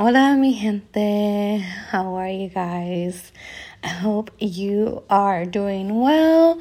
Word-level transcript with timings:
Hola, 0.00 0.36
mi 0.36 0.52
gente. 0.52 1.58
How 1.90 2.14
are 2.14 2.30
you 2.30 2.48
guys? 2.48 3.32
I 3.82 3.88
hope 3.88 4.30
you 4.38 5.02
are 5.10 5.44
doing 5.44 5.98
well. 5.98 6.60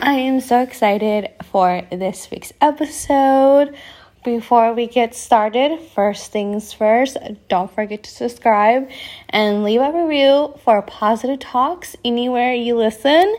I 0.00 0.14
am 0.14 0.40
so 0.40 0.62
excited 0.62 1.28
for 1.50 1.82
this 1.92 2.30
week's 2.30 2.54
episode. 2.62 3.76
Before 4.24 4.72
we 4.72 4.86
get 4.86 5.14
started, 5.14 5.80
first 5.94 6.32
things 6.32 6.72
first, 6.72 7.18
don't 7.50 7.70
forget 7.70 8.04
to 8.04 8.10
subscribe 8.10 8.88
and 9.28 9.64
leave 9.64 9.82
a 9.82 9.92
review 9.92 10.54
for 10.64 10.80
positive 10.80 11.40
talks 11.40 11.94
anywhere 12.06 12.54
you 12.54 12.74
listen. 12.74 13.36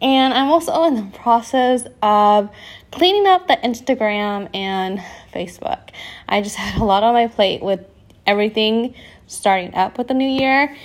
And 0.00 0.32
I'm 0.32 0.52
also 0.52 0.84
in 0.84 0.94
the 0.94 1.18
process 1.18 1.84
of 2.00 2.48
cleaning 2.92 3.26
up 3.26 3.48
the 3.48 3.56
Instagram 3.56 4.54
and 4.54 5.00
Facebook. 5.34 5.90
I 6.28 6.42
just 6.42 6.54
had 6.64 6.80
a 6.80 6.84
lot 6.84 7.02
on 7.02 7.14
my 7.14 7.26
plate 7.26 7.60
with 7.60 7.84
everything 8.28 8.94
starting 9.26 9.74
up 9.74 9.98
with 9.98 10.06
the 10.06 10.14
new 10.14 10.28
year 10.28 10.76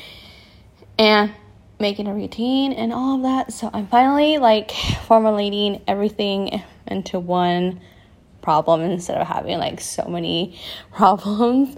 and 0.98 1.32
making 1.80 2.08
a 2.08 2.14
routine 2.14 2.72
and 2.74 2.94
all 2.94 3.18
of 3.18 3.24
that. 3.24 3.54
So 3.54 3.70
I'm 3.72 3.88
finally 3.88 4.38
like 4.38 4.72
formulating 5.06 5.82
everything 5.88 6.64
into 6.88 7.20
one 7.20 7.82
problem 8.42 8.82
instead 8.82 9.20
of 9.20 9.28
having 9.28 9.58
like 9.58 9.82
so 9.82 10.06
many 10.06 10.60
problems. 10.94 11.76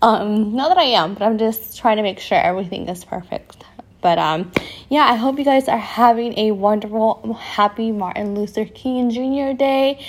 Um, 0.00 0.56
not 0.56 0.68
that 0.68 0.78
I 0.78 0.84
am, 0.84 1.14
but 1.14 1.22
I'm 1.22 1.38
just 1.38 1.78
trying 1.78 1.98
to 1.98 2.02
make 2.02 2.18
sure 2.18 2.38
everything 2.38 2.88
is 2.88 3.04
perfect. 3.04 3.64
But 4.00 4.18
um, 4.18 4.50
yeah, 4.88 5.04
I 5.04 5.14
hope 5.14 5.38
you 5.38 5.44
guys 5.44 5.68
are 5.68 5.78
having 5.78 6.36
a 6.36 6.50
wonderful, 6.50 7.34
happy 7.34 7.92
Martin 7.92 8.34
Luther 8.34 8.64
King 8.64 9.10
Jr. 9.10 9.56
Day 9.56 10.04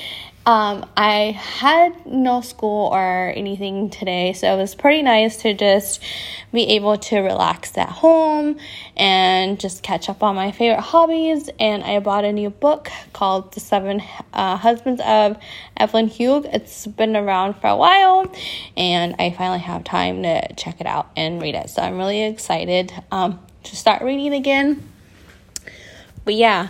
um, 0.45 0.85
I 0.97 1.31
had 1.31 2.05
no 2.05 2.41
school 2.41 2.89
or 2.93 3.31
anything 3.33 3.89
today, 3.89 4.33
so 4.33 4.53
it 4.53 4.57
was 4.57 4.75
pretty 4.75 5.01
nice 5.01 5.37
to 5.43 5.53
just 5.53 6.03
be 6.51 6.71
able 6.71 6.97
to 6.97 7.19
relax 7.19 7.77
at 7.77 7.87
home 7.87 8.57
and 8.97 9.57
just 9.57 9.83
catch 9.83 10.09
up 10.09 10.21
on 10.21 10.35
my 10.35 10.51
favorite 10.51 10.81
hobbies. 10.81 11.49
And 11.61 11.81
I 11.81 11.99
bought 11.99 12.25
a 12.25 12.33
new 12.33 12.49
book 12.49 12.89
called 13.13 13.53
The 13.53 13.61
Seven 13.61 14.01
uh, 14.33 14.57
Husbands 14.57 15.01
of 15.05 15.37
Evelyn 15.77 16.07
Hugo. 16.07 16.49
It's 16.51 16.87
been 16.87 17.15
around 17.15 17.53
for 17.61 17.67
a 17.67 17.77
while, 17.77 18.29
and 18.75 19.15
I 19.19 19.31
finally 19.31 19.59
have 19.59 19.85
time 19.85 20.23
to 20.23 20.53
check 20.55 20.81
it 20.81 20.87
out 20.87 21.09
and 21.15 21.41
read 21.41 21.55
it. 21.55 21.69
So 21.69 21.81
I'm 21.81 21.97
really 21.97 22.21
excited 22.23 22.91
um, 23.13 23.39
to 23.63 23.77
start 23.77 24.01
reading 24.01 24.33
again. 24.33 24.89
But 26.25 26.33
yeah. 26.33 26.67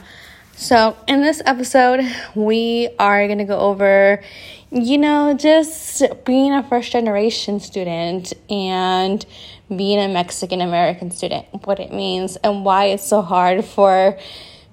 So, 0.64 0.96
in 1.10 1.22
this 1.22 1.42
episode, 1.46 2.10
we 2.36 2.88
are 2.98 3.28
going 3.28 3.40
to 3.40 3.44
go 3.44 3.60
over, 3.60 4.24
you 4.72 4.98
know, 4.98 5.34
just 5.34 6.02
being 6.24 6.54
a 6.54 6.64
first 6.64 6.90
generation 6.90 7.60
student 7.60 8.32
and 8.50 9.26
being 9.68 10.00
a 10.00 10.08
Mexican 10.08 10.62
American 10.62 11.12
student, 11.12 11.48
what 11.66 11.82
it 11.82 11.92
means, 11.92 12.38
and 12.38 12.64
why 12.64 12.86
it's 12.86 13.06
so 13.06 13.22
hard 13.22 13.66
for 13.66 14.18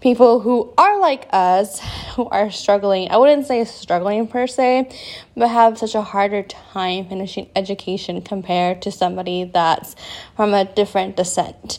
people 0.00 0.40
who 0.40 0.72
are 0.78 0.98
like 0.98 1.28
us, 1.30 1.80
who 2.16 2.26
are 2.26 2.50
struggling. 2.50 3.10
I 3.10 3.16
wouldn't 3.16 3.46
say 3.46 3.64
struggling 3.64 4.26
per 4.26 4.46
se, 4.46 4.90
but 5.36 5.48
have 5.48 5.78
such 5.78 5.94
a 5.94 6.02
harder 6.02 6.42
time 6.42 7.06
finishing 7.08 7.50
education 7.54 8.22
compared 8.22 8.82
to 8.82 8.92
somebody 8.92 9.44
that's 9.44 9.96
from 10.36 10.54
a 10.54 10.64
different 10.64 11.16
descent 11.16 11.78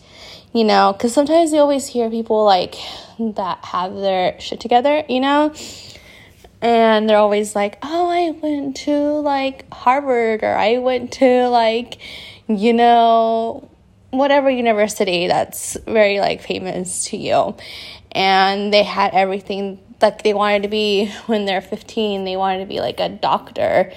you 0.54 0.66
know, 0.66 0.92
because 0.92 1.14
sometimes 1.14 1.54
you 1.54 1.60
always 1.60 1.88
hear 1.88 2.10
people 2.10 2.44
like 2.44 2.76
that 3.18 3.64
have 3.64 3.96
their 3.96 4.40
shit 4.40 4.60
together, 4.60 5.04
you 5.08 5.22
know, 5.22 5.54
and 6.62 7.10
they're 7.10 7.18
always 7.18 7.56
like, 7.56 7.78
oh, 7.82 8.10
I 8.10 8.32
went 8.32 8.76
to 8.78 8.92
like 9.22 9.72
Harvard 9.74 10.44
or 10.44 10.54
I 10.56 10.78
went 10.78 11.14
to 11.14 11.48
like, 11.48 11.98
you 12.48 12.74
know, 12.74 13.70
whatever 14.12 14.50
university 14.50 15.28
that's 15.28 15.78
very 15.88 16.20
like 16.20 16.42
famous 16.42 17.06
to 17.06 17.18
you. 17.18 17.56
And 18.12 18.74
they 18.74 18.84
had 18.84 19.14
everything 19.14 19.80
like 20.02 20.24
they 20.24 20.34
wanted 20.34 20.64
to 20.64 20.70
be 20.70 21.08
when 21.28 21.46
they're 21.46 21.62
15, 21.62 22.26
they 22.26 22.38
wanted 22.38 22.60
to 22.60 22.66
be 22.66 22.80
like 22.80 23.00
a 23.00 23.10
doctor. 23.10 23.92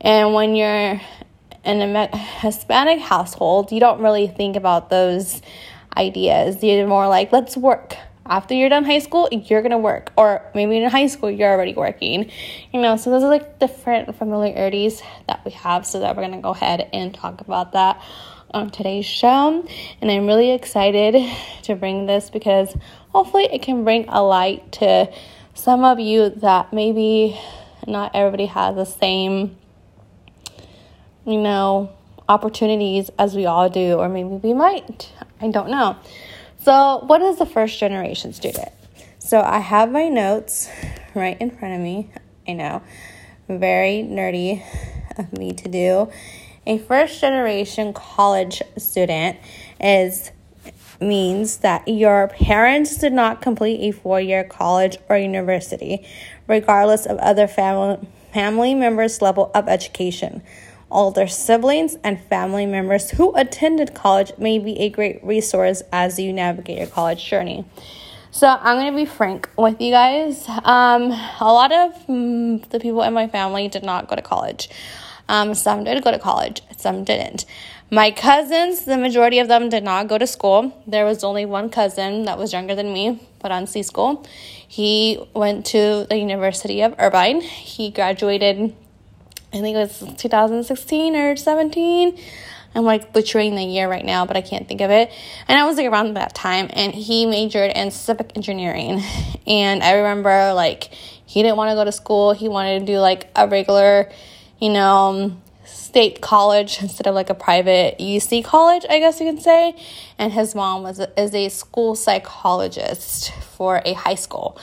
And 0.00 0.34
when 0.34 0.54
you're 0.54 1.00
in 1.64 1.96
a 1.96 2.16
Hispanic 2.16 3.00
household, 3.00 3.72
you 3.72 3.80
don't 3.80 4.00
really 4.00 4.28
think 4.28 4.56
about 4.56 4.90
those 4.90 5.42
ideas. 5.96 6.62
You're 6.62 6.86
more 6.86 7.08
like, 7.08 7.32
let's 7.32 7.56
work. 7.56 7.96
After 8.24 8.54
you're 8.54 8.68
done 8.68 8.84
high 8.84 8.98
school, 8.98 9.28
you're 9.32 9.62
gonna 9.62 9.78
work. 9.78 10.12
Or 10.16 10.44
maybe 10.54 10.76
in 10.76 10.88
high 10.90 11.06
school, 11.06 11.30
you're 11.30 11.50
already 11.50 11.74
working. 11.74 12.30
You 12.72 12.80
know, 12.80 12.96
so 12.96 13.10
those 13.10 13.22
are 13.22 13.28
like 13.30 13.58
different 13.58 14.14
familiarities 14.16 15.02
that 15.26 15.40
we 15.44 15.50
have. 15.52 15.86
So 15.86 16.00
that 16.00 16.14
we're 16.14 16.22
gonna 16.22 16.42
go 16.42 16.50
ahead 16.50 16.88
and 16.92 17.12
talk 17.14 17.40
about 17.40 17.72
that 17.72 18.00
on 18.52 18.70
today's 18.70 19.06
show. 19.06 19.66
And 20.00 20.10
I'm 20.10 20.26
really 20.26 20.52
excited 20.52 21.14
to 21.62 21.74
bring 21.74 22.06
this 22.06 22.30
because 22.30 22.76
hopefully 23.10 23.48
it 23.52 23.62
can 23.62 23.84
bring 23.84 24.06
a 24.08 24.22
light 24.22 24.72
to 24.72 25.12
some 25.54 25.84
of 25.84 25.98
you 25.98 26.30
that 26.30 26.72
maybe 26.72 27.38
not 27.86 28.12
everybody 28.14 28.46
has 28.46 28.76
the 28.76 28.84
same, 28.84 29.56
you 31.26 31.40
know, 31.40 31.90
opportunities 32.28 33.10
as 33.18 33.34
we 33.34 33.46
all 33.46 33.68
do, 33.68 33.94
or 33.94 34.08
maybe 34.08 34.28
we 34.28 34.52
might. 34.52 35.12
I 35.40 35.48
don't 35.48 35.70
know. 35.70 35.96
So, 36.60 37.02
what 37.06 37.22
is 37.22 37.38
the 37.38 37.46
first 37.46 37.78
generation 37.78 38.32
student? 38.32 38.68
So, 39.18 39.40
I 39.40 39.58
have 39.58 39.90
my 39.90 40.08
notes 40.08 40.68
right 41.14 41.40
in 41.40 41.50
front 41.50 41.74
of 41.74 41.80
me. 41.80 42.10
I 42.46 42.52
know, 42.52 42.82
very 43.48 44.02
nerdy 44.02 44.62
of 45.18 45.32
me 45.32 45.52
to 45.52 45.68
do. 45.68 46.10
A 46.68 46.76
first 46.76 47.18
generation 47.22 47.94
college 47.94 48.60
student 48.76 49.38
is 49.80 50.32
means 51.00 51.58
that 51.58 51.88
your 51.88 52.28
parents 52.28 52.98
did 52.98 53.14
not 53.14 53.40
complete 53.40 53.80
a 53.88 53.92
four-year 53.92 54.44
college 54.44 54.98
or 55.08 55.16
university, 55.16 56.06
regardless 56.46 57.06
of 57.06 57.16
other 57.18 57.48
family 57.48 58.06
family 58.34 58.74
members' 58.74 59.22
level 59.22 59.50
of 59.54 59.66
education. 59.66 60.42
Older 60.90 61.26
siblings 61.26 61.96
and 62.04 62.20
family 62.20 62.66
members 62.66 63.12
who 63.12 63.34
attended 63.34 63.94
college 63.94 64.32
may 64.36 64.58
be 64.58 64.78
a 64.78 64.90
great 64.90 65.24
resource 65.24 65.82
as 65.90 66.18
you 66.18 66.34
navigate 66.34 66.76
your 66.76 66.86
college 66.86 67.24
journey. 67.24 67.64
So, 68.30 68.46
I'm 68.46 68.76
going 68.76 68.92
to 68.92 68.96
be 68.96 69.06
frank 69.06 69.48
with 69.56 69.80
you 69.80 69.90
guys. 69.90 70.46
Um, 70.46 71.12
a 71.40 71.50
lot 71.50 71.72
of 71.72 71.94
mm, 72.06 72.68
the 72.68 72.78
people 72.78 73.02
in 73.04 73.14
my 73.14 73.26
family 73.26 73.68
did 73.68 73.84
not 73.84 74.06
go 74.06 74.16
to 74.16 74.22
college. 74.22 74.68
Um, 75.28 75.54
some 75.54 75.84
did 75.84 76.02
go 76.02 76.10
to 76.10 76.18
college, 76.18 76.62
some 76.76 77.04
didn't. 77.04 77.44
My 77.90 78.10
cousins, 78.10 78.84
the 78.84 78.98
majority 78.98 79.38
of 79.38 79.48
them 79.48 79.68
did 79.68 79.82
not 79.82 80.08
go 80.08 80.18
to 80.18 80.26
school. 80.26 80.82
There 80.86 81.04
was 81.06 81.24
only 81.24 81.46
one 81.46 81.70
cousin 81.70 82.24
that 82.24 82.36
was 82.36 82.52
younger 82.52 82.74
than 82.74 82.92
me, 82.92 83.26
but 83.38 83.50
on 83.50 83.66
C 83.66 83.82
school. 83.82 84.26
He 84.66 85.18
went 85.34 85.64
to 85.66 86.06
the 86.08 86.18
University 86.18 86.82
of 86.82 86.94
Irvine. 86.98 87.40
He 87.40 87.90
graduated 87.90 88.74
I 89.52 89.60
think 89.60 89.76
it 89.76 89.78
was 89.78 90.16
2016 90.18 91.16
or 91.16 91.34
17. 91.34 92.18
I'm 92.74 92.84
like 92.84 93.14
butchering 93.14 93.54
the 93.54 93.64
year 93.64 93.88
right 93.88 94.04
now, 94.04 94.26
but 94.26 94.36
I 94.36 94.42
can't 94.42 94.68
think 94.68 94.82
of 94.82 94.90
it. 94.90 95.10
And 95.48 95.58
I 95.58 95.66
was 95.66 95.78
like 95.78 95.86
around 95.86 96.14
that 96.14 96.34
time, 96.34 96.68
and 96.74 96.94
he 96.94 97.24
majored 97.24 97.72
in 97.74 97.90
civic 97.90 98.32
engineering. 98.36 99.02
And 99.46 99.82
I 99.82 99.92
remember 99.92 100.52
like 100.52 100.92
he 101.24 101.42
didn't 101.42 101.56
want 101.56 101.70
to 101.70 101.74
go 101.74 101.84
to 101.84 101.92
school, 101.92 102.32
he 102.32 102.48
wanted 102.48 102.80
to 102.80 102.84
do 102.84 102.98
like 102.98 103.30
a 103.34 103.48
regular, 103.48 104.12
you 104.60 104.70
know, 104.70 105.36
state 105.64 106.20
college 106.20 106.78
instead 106.82 107.06
of 107.06 107.14
like 107.14 107.30
a 107.30 107.34
private 107.34 107.98
UC 107.98 108.44
college, 108.44 108.84
I 108.88 108.98
guess 108.98 109.20
you 109.20 109.26
can 109.26 109.40
say. 109.40 109.74
And 110.18 110.32
his 110.32 110.54
mom 110.54 110.82
was 110.82 111.00
is 111.16 111.34
a 111.34 111.48
school 111.48 111.94
psychologist 111.94 113.32
for 113.56 113.82
a 113.84 113.92
high 113.92 114.14
school. 114.14 114.58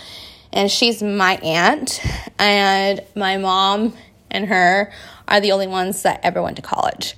And 0.53 0.71
she's 0.71 1.03
my 1.03 1.35
aunt, 1.43 1.99
and 2.39 3.01
my 3.13 3.35
mom 3.35 3.93
and 4.31 4.47
her 4.47 4.91
are 5.27 5.41
the 5.41 5.51
only 5.51 5.67
ones 5.67 6.03
that 6.03 6.21
ever 6.23 6.41
went 6.41 6.55
to 6.55 6.61
college. 6.61 7.17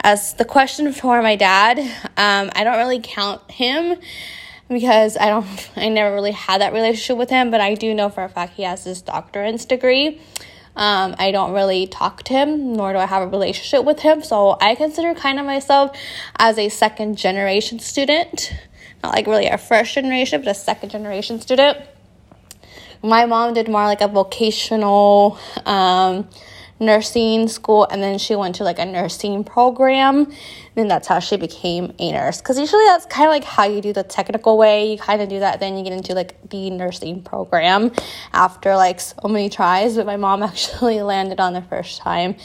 As 0.00 0.34
the 0.34 0.44
question 0.44 0.92
for 0.92 1.22
my 1.22 1.36
dad, 1.36 1.78
um, 1.78 2.50
I 2.56 2.64
don't 2.64 2.78
really 2.78 3.00
count 3.00 3.48
him 3.48 4.00
because 4.68 5.16
I 5.16 5.28
don't, 5.28 5.70
I 5.76 5.90
never 5.90 6.12
really 6.12 6.32
had 6.32 6.60
that 6.60 6.72
relationship 6.72 7.18
with 7.18 7.30
him, 7.30 7.52
but 7.52 7.60
I 7.60 7.74
do 7.74 7.94
know 7.94 8.08
for 8.08 8.24
a 8.24 8.28
fact 8.28 8.54
he 8.54 8.64
has 8.64 8.82
his 8.82 9.00
doctorate's 9.00 9.64
degree. 9.64 10.20
Um, 10.74 11.14
I 11.18 11.32
don't 11.32 11.52
really 11.52 11.86
talk 11.86 12.22
to 12.24 12.32
him, 12.32 12.72
nor 12.72 12.92
do 12.92 12.98
I 12.98 13.06
have 13.06 13.22
a 13.22 13.26
relationship 13.26 13.84
with 13.84 14.00
him. 14.00 14.22
So 14.22 14.56
I 14.60 14.74
consider 14.74 15.14
kind 15.14 15.38
of 15.38 15.44
myself 15.44 15.96
as 16.38 16.58
a 16.58 16.68
second 16.68 17.16
generation 17.16 17.78
student, 17.78 18.52
not 19.02 19.14
like 19.14 19.26
really 19.26 19.46
a 19.46 19.58
first 19.58 19.94
generation, 19.94 20.40
but 20.40 20.50
a 20.50 20.54
second 20.54 20.90
generation 20.90 21.40
student. 21.40 21.78
My 23.02 23.26
mom 23.26 23.52
did 23.52 23.68
more 23.68 23.84
like 23.84 24.00
a 24.00 24.08
vocational, 24.08 25.38
um, 25.66 26.28
nursing 26.80 27.48
school 27.48 27.86
and 27.90 28.02
then 28.02 28.18
she 28.18 28.34
went 28.34 28.56
to 28.56 28.64
like 28.64 28.78
a 28.78 28.84
nursing 28.84 29.44
program. 29.44 30.32
And 30.74 30.90
that's 30.90 31.06
how 31.06 31.18
she 31.18 31.36
became 31.36 31.92
a 31.98 32.12
nurse. 32.12 32.38
Because 32.38 32.58
usually 32.58 32.84
that's 32.86 33.06
kind 33.06 33.26
of 33.26 33.30
like 33.30 33.44
how 33.44 33.64
you 33.64 33.80
do 33.80 33.92
the 33.92 34.02
technical 34.02 34.56
way. 34.56 34.90
You 34.90 34.98
kind 34.98 35.20
of 35.20 35.28
do 35.28 35.40
that 35.40 35.60
then 35.60 35.76
you 35.76 35.84
get 35.84 35.92
into 35.92 36.14
like 36.14 36.50
the 36.50 36.70
nursing 36.70 37.22
program 37.22 37.92
after 38.32 38.74
like 38.74 39.00
so 39.00 39.28
many 39.28 39.48
tries. 39.48 39.96
But 39.96 40.06
my 40.06 40.16
mom 40.16 40.42
actually 40.42 41.02
landed 41.02 41.40
on 41.40 41.52
the 41.52 41.62
first 41.62 42.00
time 42.00 42.36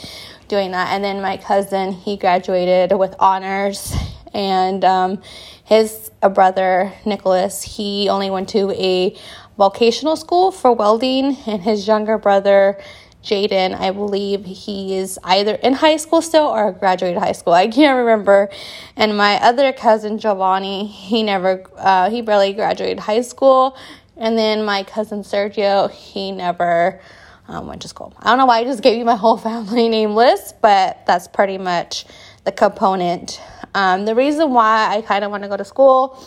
doing 0.46 0.72
that. 0.72 0.92
And 0.92 1.02
then 1.02 1.20
my 1.20 1.36
cousin 1.36 1.92
he 1.92 2.16
graduated 2.16 2.96
with 2.98 3.14
honors. 3.18 3.94
And 4.34 4.84
um, 4.84 5.22
his 5.64 6.10
brother 6.34 6.92
nicholas 7.06 7.62
he 7.62 8.08
only 8.08 8.30
went 8.30 8.48
to 8.50 8.70
a 8.72 9.16
vocational 9.56 10.16
school 10.16 10.52
for 10.52 10.72
welding. 10.72 11.36
And 11.46 11.62
his 11.62 11.86
younger 11.86 12.18
brother 12.18 12.78
Jaden, 13.22 13.78
I 13.78 13.90
believe 13.90 14.44
he 14.44 14.96
is 14.96 15.18
either 15.24 15.54
in 15.54 15.74
high 15.74 15.96
school 15.96 16.22
still 16.22 16.46
or 16.46 16.72
graduated 16.72 17.18
high 17.18 17.32
school. 17.32 17.52
I 17.52 17.68
can't 17.68 17.98
remember. 17.98 18.48
And 18.96 19.16
my 19.16 19.34
other 19.42 19.72
cousin 19.72 20.18
Giovanni, 20.18 20.86
he 20.86 21.22
never, 21.22 21.64
uh, 21.76 22.10
he 22.10 22.22
barely 22.22 22.52
graduated 22.52 23.00
high 23.00 23.22
school. 23.22 23.76
And 24.16 24.38
then 24.38 24.64
my 24.64 24.82
cousin 24.82 25.22
Sergio, 25.22 25.90
he 25.90 26.32
never 26.32 27.00
um, 27.48 27.66
went 27.66 27.82
to 27.82 27.88
school. 27.88 28.12
I 28.18 28.30
don't 28.30 28.38
know 28.38 28.46
why 28.46 28.58
I 28.58 28.64
just 28.64 28.82
gave 28.82 28.98
you 28.98 29.04
my 29.04 29.16
whole 29.16 29.36
family 29.48 29.88
name 29.88 30.14
list, 30.14 30.60
but 30.60 31.04
that's 31.06 31.28
pretty 31.28 31.58
much 31.58 32.04
the 32.44 32.52
component. 32.52 33.40
Um, 33.74 34.04
the 34.04 34.14
reason 34.14 34.50
why 34.50 34.94
I 34.96 35.02
kind 35.02 35.24
of 35.24 35.30
want 35.30 35.42
to 35.42 35.48
go 35.48 35.56
to 35.56 35.64
school 35.64 36.22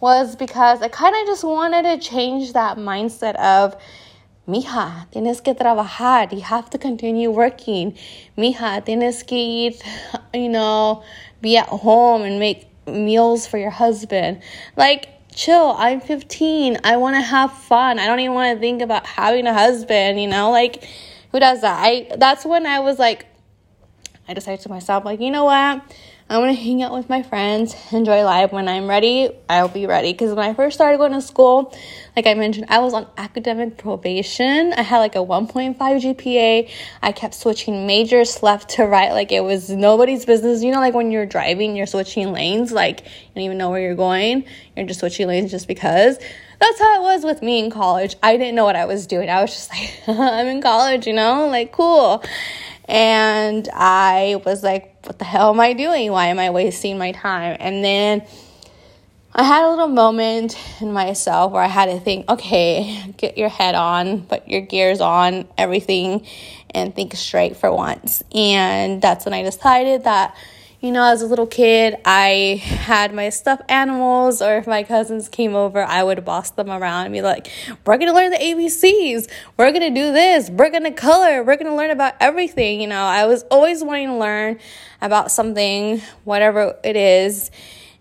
was 0.00 0.34
because 0.34 0.80
I 0.80 0.88
kind 0.88 1.14
of 1.14 1.26
just 1.26 1.44
wanted 1.44 1.82
to 1.82 1.98
change 1.98 2.54
that 2.54 2.78
mindset 2.78 3.36
of 3.36 3.76
mija, 4.50 5.06
tienes 5.12 5.42
que 5.42 5.54
trabajar. 5.54 6.32
You 6.32 6.42
have 6.42 6.68
to 6.70 6.78
continue 6.78 7.30
working. 7.30 7.96
Mija, 8.36 8.84
tienes 8.84 9.26
que 9.26 9.72
you 10.34 10.48
know, 10.48 11.02
be 11.40 11.56
at 11.56 11.68
home 11.68 12.22
and 12.22 12.38
make 12.38 12.66
meals 12.86 13.46
for 13.46 13.58
your 13.58 13.70
husband. 13.70 14.42
Like, 14.76 15.08
chill. 15.34 15.74
I'm 15.78 16.00
15. 16.00 16.78
I 16.84 16.96
want 16.96 17.16
to 17.16 17.22
have 17.22 17.52
fun. 17.52 17.98
I 17.98 18.06
don't 18.06 18.20
even 18.20 18.34
want 18.34 18.56
to 18.56 18.60
think 18.60 18.82
about 18.82 19.06
having 19.06 19.46
a 19.46 19.54
husband, 19.54 20.20
you 20.20 20.26
know? 20.26 20.50
Like, 20.50 20.86
who 21.32 21.40
does 21.40 21.60
that? 21.60 21.80
I 21.82 22.08
that's 22.16 22.44
when 22.44 22.66
I 22.66 22.80
was 22.80 22.98
like 22.98 23.26
I 24.28 24.34
decided 24.34 24.60
to 24.60 24.68
myself 24.68 25.04
like, 25.04 25.20
you 25.20 25.30
know 25.30 25.44
what? 25.44 25.82
I 26.30 26.38
want 26.38 26.56
to 26.56 26.62
hang 26.62 26.80
out 26.80 26.92
with 26.92 27.08
my 27.08 27.24
friends, 27.24 27.74
enjoy 27.90 28.22
life. 28.22 28.52
When 28.52 28.68
I'm 28.68 28.88
ready, 28.88 29.30
I'll 29.48 29.66
be 29.66 29.86
ready. 29.86 30.12
Because 30.12 30.32
when 30.32 30.48
I 30.48 30.54
first 30.54 30.76
started 30.76 30.98
going 30.98 31.10
to 31.10 31.20
school, 31.20 31.76
like 32.14 32.28
I 32.28 32.34
mentioned, 32.34 32.66
I 32.68 32.78
was 32.78 32.94
on 32.94 33.08
academic 33.16 33.78
probation. 33.78 34.72
I 34.72 34.82
had 34.82 35.00
like 35.00 35.16
a 35.16 35.18
1.5 35.18 35.76
GPA. 35.76 36.70
I 37.02 37.10
kept 37.10 37.34
switching 37.34 37.84
majors 37.84 38.44
left 38.44 38.70
to 38.76 38.84
right, 38.84 39.10
like 39.10 39.32
it 39.32 39.42
was 39.42 39.70
nobody's 39.70 40.24
business. 40.24 40.62
You 40.62 40.70
know, 40.70 40.78
like 40.78 40.94
when 40.94 41.10
you're 41.10 41.26
driving, 41.26 41.74
you're 41.74 41.88
switching 41.88 42.32
lanes, 42.32 42.70
like 42.70 43.00
you 43.00 43.34
don't 43.34 43.42
even 43.42 43.58
know 43.58 43.70
where 43.70 43.80
you're 43.80 43.96
going. 43.96 44.44
You're 44.76 44.86
just 44.86 45.00
switching 45.00 45.26
lanes 45.26 45.50
just 45.50 45.66
because 45.66 46.16
that's 46.60 46.78
how 46.78 47.00
it 47.00 47.02
was 47.02 47.24
with 47.24 47.42
me 47.42 47.58
in 47.58 47.72
college. 47.72 48.14
I 48.22 48.36
didn't 48.36 48.54
know 48.54 48.64
what 48.64 48.76
I 48.76 48.84
was 48.84 49.08
doing. 49.08 49.28
I 49.28 49.42
was 49.42 49.50
just 49.50 49.70
like, 49.70 49.90
I'm 50.06 50.46
in 50.46 50.62
college, 50.62 51.08
you 51.08 51.12
know, 51.12 51.48
like 51.48 51.72
cool. 51.72 52.22
And 52.90 53.68
I 53.72 54.42
was 54.44 54.64
like, 54.64 55.06
what 55.06 55.20
the 55.20 55.24
hell 55.24 55.50
am 55.50 55.60
I 55.60 55.74
doing? 55.74 56.10
Why 56.10 56.26
am 56.26 56.40
I 56.40 56.50
wasting 56.50 56.98
my 56.98 57.12
time? 57.12 57.56
And 57.60 57.84
then 57.84 58.26
I 59.32 59.44
had 59.44 59.64
a 59.64 59.70
little 59.70 59.86
moment 59.86 60.58
in 60.80 60.92
myself 60.92 61.52
where 61.52 61.62
I 61.62 61.68
had 61.68 61.86
to 61.86 62.00
think, 62.00 62.28
okay, 62.28 63.12
get 63.16 63.38
your 63.38 63.48
head 63.48 63.76
on, 63.76 64.22
put 64.22 64.48
your 64.48 64.62
gears 64.62 65.00
on, 65.00 65.46
everything, 65.56 66.26
and 66.70 66.92
think 66.92 67.14
straight 67.14 67.56
for 67.56 67.72
once. 67.72 68.24
And 68.34 69.00
that's 69.00 69.24
when 69.24 69.34
I 69.34 69.42
decided 69.42 70.02
that 70.02 70.36
you 70.80 70.92
know, 70.92 71.04
as 71.04 71.20
a 71.20 71.26
little 71.26 71.46
kid, 71.46 71.98
I 72.06 72.62
had 72.64 73.14
my 73.14 73.28
stuffed 73.28 73.70
animals, 73.70 74.40
or 74.40 74.56
if 74.56 74.66
my 74.66 74.82
cousins 74.82 75.28
came 75.28 75.54
over, 75.54 75.82
I 75.82 76.02
would 76.02 76.24
boss 76.24 76.50
them 76.50 76.70
around 76.70 77.04
and 77.04 77.12
be 77.12 77.20
like, 77.20 77.48
We're 77.84 77.98
gonna 77.98 78.14
learn 78.14 78.30
the 78.30 78.38
ABCs, 78.38 79.30
we're 79.58 79.72
gonna 79.72 79.90
do 79.90 80.10
this, 80.12 80.48
we're 80.48 80.70
gonna 80.70 80.92
color, 80.92 81.42
we're 81.44 81.56
gonna 81.56 81.76
learn 81.76 81.90
about 81.90 82.14
everything. 82.18 82.80
You 82.80 82.86
know, 82.86 83.02
I 83.02 83.26
was 83.26 83.42
always 83.50 83.84
wanting 83.84 84.08
to 84.08 84.16
learn 84.16 84.58
about 85.02 85.30
something, 85.30 86.00
whatever 86.24 86.78
it 86.82 86.96
is. 86.96 87.50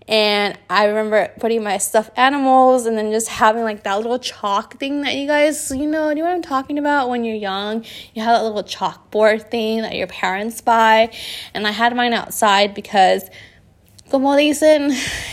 And 0.09 0.57
I 0.71 0.85
remember 0.85 1.31
putting 1.39 1.61
my 1.63 1.77
stuffed 1.77 2.17
animals 2.17 2.87
and 2.87 2.97
then 2.97 3.11
just 3.11 3.27
having 3.27 3.61
like 3.61 3.83
that 3.83 3.97
little 3.97 4.17
chalk 4.17 4.79
thing 4.79 5.03
that 5.03 5.13
you 5.13 5.27
guys, 5.27 5.69
you 5.69 5.85
know, 5.85 6.09
do 6.11 6.17
you 6.17 6.23
know 6.23 6.31
what 6.31 6.35
I'm 6.35 6.41
talking 6.41 6.79
about 6.79 7.09
when 7.09 7.23
you're 7.23 7.35
young? 7.35 7.85
You 8.15 8.23
have 8.23 8.39
that 8.39 8.43
little 8.43 8.63
chalkboard 8.63 9.51
thing 9.51 9.83
that 9.83 9.95
your 9.95 10.07
parents 10.07 10.61
buy. 10.61 11.11
And 11.53 11.67
I 11.67 11.71
had 11.71 11.95
mine 11.95 12.13
outside 12.13 12.73
because, 12.73 13.29
como 14.09 14.35
dicen 14.35 14.91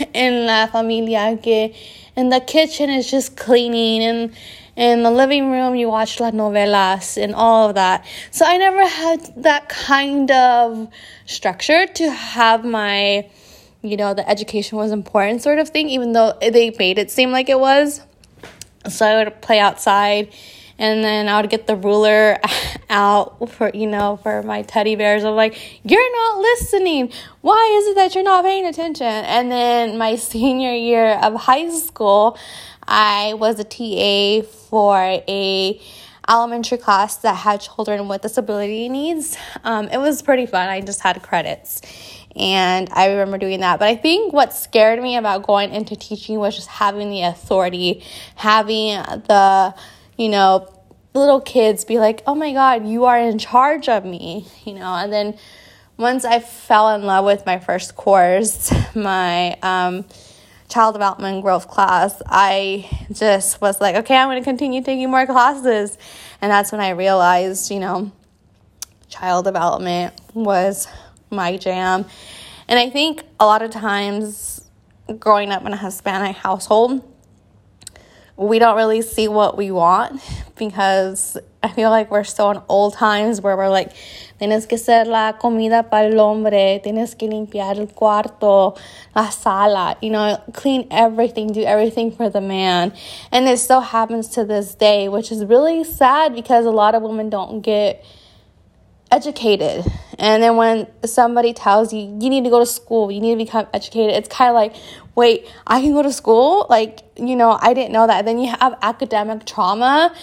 en 0.13 0.45
la 0.45 0.67
familia, 0.67 1.39
que 1.41 1.73
in 2.15 2.29
the 2.29 2.39
kitchen 2.39 2.91
is 2.91 3.09
just 3.09 3.35
cleaning 3.35 4.03
and 4.03 4.35
in 4.75 5.01
the 5.01 5.09
living 5.09 5.49
room 5.49 5.73
you 5.73 5.89
watch 5.89 6.19
las 6.19 6.33
novelas 6.33 7.17
and 7.17 7.33
all 7.33 7.69
of 7.69 7.73
that. 7.73 8.05
So 8.29 8.45
I 8.45 8.57
never 8.57 8.85
had 8.85 9.43
that 9.43 9.69
kind 9.69 10.29
of 10.29 10.87
structure 11.25 11.87
to 11.87 12.11
have 12.11 12.63
my 12.63 13.27
you 13.81 13.97
know, 13.97 14.13
the 14.13 14.27
education 14.29 14.77
was 14.77 14.91
important 14.91 15.41
sort 15.41 15.59
of 15.59 15.69
thing, 15.69 15.89
even 15.89 16.13
though 16.13 16.37
they 16.41 16.75
made 16.77 16.97
it 16.97 17.11
seem 17.11 17.31
like 17.31 17.49
it 17.49 17.59
was. 17.59 18.01
So 18.89 19.05
I 19.05 19.23
would 19.23 19.41
play 19.41 19.59
outside 19.59 20.33
and 20.79 21.03
then 21.03 21.27
I 21.27 21.41
would 21.41 21.49
get 21.49 21.67
the 21.67 21.75
ruler 21.75 22.37
out 22.89 23.49
for, 23.49 23.71
you 23.73 23.87
know, 23.87 24.17
for 24.21 24.43
my 24.43 24.61
teddy 24.61 24.95
bears. 24.95 25.23
I'm 25.23 25.35
like, 25.35 25.81
you're 25.83 26.11
not 26.11 26.39
listening. 26.39 27.11
Why 27.41 27.79
is 27.79 27.87
it 27.87 27.95
that 27.95 28.15
you're 28.15 28.23
not 28.23 28.43
paying 28.43 28.65
attention? 28.65 29.05
And 29.05 29.51
then 29.51 29.97
my 29.97 30.15
senior 30.17 30.73
year 30.73 31.13
of 31.21 31.35
high 31.35 31.69
school, 31.71 32.37
I 32.87 33.33
was 33.33 33.59
a 33.59 33.63
TA 33.63 34.47
for 34.69 34.97
a 35.27 35.81
elementary 36.29 36.77
class 36.77 37.17
that 37.17 37.35
had 37.35 37.61
children 37.61 38.07
with 38.07 38.21
disability 38.21 38.89
needs. 38.89 39.37
Um, 39.63 39.87
it 39.87 39.97
was 39.97 40.21
pretty 40.21 40.45
fun. 40.45 40.69
I 40.69 40.81
just 40.81 40.99
had 40.99 41.21
credits. 41.23 41.81
And 42.37 42.87
I 42.91 43.07
remember 43.07 43.37
doing 43.37 43.61
that. 43.61 43.79
But 43.79 43.87
I 43.87 43.95
think 43.95 44.33
what 44.33 44.53
scared 44.53 45.01
me 45.01 45.17
about 45.17 45.43
going 45.43 45.73
into 45.73 45.95
teaching 45.95 46.39
was 46.39 46.55
just 46.55 46.67
having 46.67 47.09
the 47.09 47.23
authority, 47.23 48.03
having 48.35 49.01
the, 49.27 49.75
you 50.17 50.29
know, 50.29 50.71
little 51.13 51.41
kids 51.41 51.83
be 51.83 51.99
like, 51.99 52.21
oh 52.27 52.35
my 52.35 52.53
God, 52.53 52.87
you 52.87 53.05
are 53.05 53.17
in 53.17 53.39
charge 53.39 53.89
of 53.89 54.05
me, 54.05 54.45
you 54.65 54.73
know. 54.73 54.93
And 54.93 55.11
then 55.11 55.37
once 55.97 56.25
I 56.25 56.39
fell 56.39 56.93
in 56.95 57.03
love 57.03 57.25
with 57.25 57.45
my 57.45 57.59
first 57.59 57.95
course, 57.95 58.71
my 58.95 59.53
um, 59.63 60.05
child 60.69 60.93
development 60.93 61.41
growth 61.41 61.67
class, 61.67 62.21
I 62.27 62.87
just 63.11 63.61
was 63.61 63.81
like, 63.81 63.95
okay, 63.95 64.15
I'm 64.15 64.27
going 64.27 64.41
to 64.41 64.45
continue 64.45 64.83
taking 64.83 65.09
more 65.09 65.25
classes. 65.25 65.97
And 66.41 66.51
that's 66.51 66.71
when 66.71 66.81
I 66.81 66.91
realized, 66.91 67.71
you 67.71 67.79
know, 67.79 68.11
child 69.09 69.45
development 69.45 70.13
was 70.33 70.87
my 71.29 71.57
jam. 71.57 72.05
And 72.67 72.79
I 72.79 72.89
think 72.89 73.23
a 73.39 73.45
lot 73.45 73.61
of 73.61 73.71
times 73.71 74.61
growing 75.19 75.51
up 75.51 75.65
in 75.65 75.73
a 75.73 75.77
Hispanic 75.77 76.35
household, 76.35 77.03
we 78.35 78.59
don't 78.59 78.75
really 78.75 79.01
see 79.01 79.27
what 79.27 79.57
we 79.57 79.71
want 79.71 80.21
because 80.57 81.37
I 81.63 81.69
feel 81.69 81.89
like 81.89 82.11
we're 82.11 82.23
still 82.23 82.51
in 82.51 82.61
old 82.69 82.93
times 82.93 83.41
where 83.41 83.57
we're 83.57 83.69
like, 83.69 83.93
tienes 84.39 84.67
que 84.67 84.77
hacer 84.77 85.07
la 85.07 85.33
comida 85.33 85.89
para 85.89 86.07
el 86.07 86.19
hombre, 86.19 86.79
tienes 86.83 87.17
que 87.17 87.27
limpiar 87.27 87.79
el 87.79 87.87
cuarto, 87.87 88.77
la 89.15 89.29
sala, 89.29 89.97
you 90.01 90.11
know, 90.11 90.39
clean 90.53 90.87
everything, 90.91 91.51
do 91.51 91.63
everything 91.63 92.11
for 92.11 92.29
the 92.29 92.41
man. 92.41 92.93
And 93.31 93.47
it 93.47 93.57
still 93.57 93.81
happens 93.81 94.29
to 94.29 94.45
this 94.45 94.75
day, 94.75 95.09
which 95.09 95.31
is 95.31 95.43
really 95.43 95.83
sad 95.83 96.35
because 96.35 96.65
a 96.65 96.71
lot 96.71 96.93
of 96.93 97.01
women 97.01 97.31
don't 97.31 97.61
get 97.61 98.05
educated. 99.11 99.85
And 100.19 100.41
then 100.41 100.55
when 100.55 100.87
somebody 101.05 101.53
tells 101.53 101.93
you, 101.93 101.99
you 101.99 102.29
need 102.29 102.43
to 102.43 102.49
go 102.49 102.59
to 102.59 102.65
school, 102.65 103.11
you 103.11 103.19
need 103.19 103.37
to 103.37 103.45
become 103.45 103.67
educated, 103.73 104.15
it's 104.15 104.29
kind 104.29 104.49
of 104.49 104.55
like, 104.55 104.75
wait, 105.15 105.47
I 105.65 105.81
can 105.81 105.93
go 105.93 106.03
to 106.03 106.11
school? 106.11 106.67
Like, 106.69 107.01
you 107.15 107.35
know, 107.35 107.57
I 107.59 107.73
didn't 107.73 107.91
know 107.91 108.07
that. 108.07 108.25
Then 108.25 108.37
you 108.37 108.49
have 108.49 108.77
academic 108.81 109.45
trauma. 109.45 110.13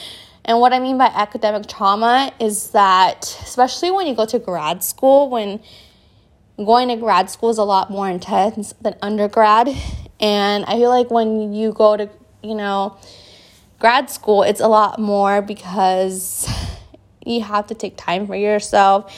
And 0.44 0.60
what 0.60 0.72
I 0.72 0.78
mean 0.78 0.98
by 0.98 1.06
academic 1.06 1.66
trauma 1.66 2.32
is 2.38 2.70
that, 2.70 3.24
especially 3.42 3.90
when 3.90 4.06
you 4.06 4.14
go 4.14 4.26
to 4.26 4.38
grad 4.38 4.84
school, 4.84 5.30
when 5.30 5.60
going 6.56 6.88
to 6.88 6.96
grad 6.96 7.30
school 7.30 7.50
is 7.50 7.58
a 7.58 7.64
lot 7.64 7.90
more 7.90 8.08
intense 8.08 8.74
than 8.80 8.94
undergrad. 9.02 9.68
And 10.20 10.64
I 10.66 10.74
feel 10.74 10.90
like 10.90 11.10
when 11.10 11.52
you 11.52 11.72
go 11.72 11.96
to, 11.96 12.08
you 12.42 12.54
know, 12.54 12.96
grad 13.78 14.10
school, 14.10 14.42
it's 14.42 14.60
a 14.60 14.68
lot 14.68 14.98
more 15.00 15.42
because 15.42 16.48
you 17.24 17.42
have 17.42 17.66
to 17.68 17.74
take 17.74 17.96
time 17.96 18.26
for 18.26 18.36
yourself 18.36 19.12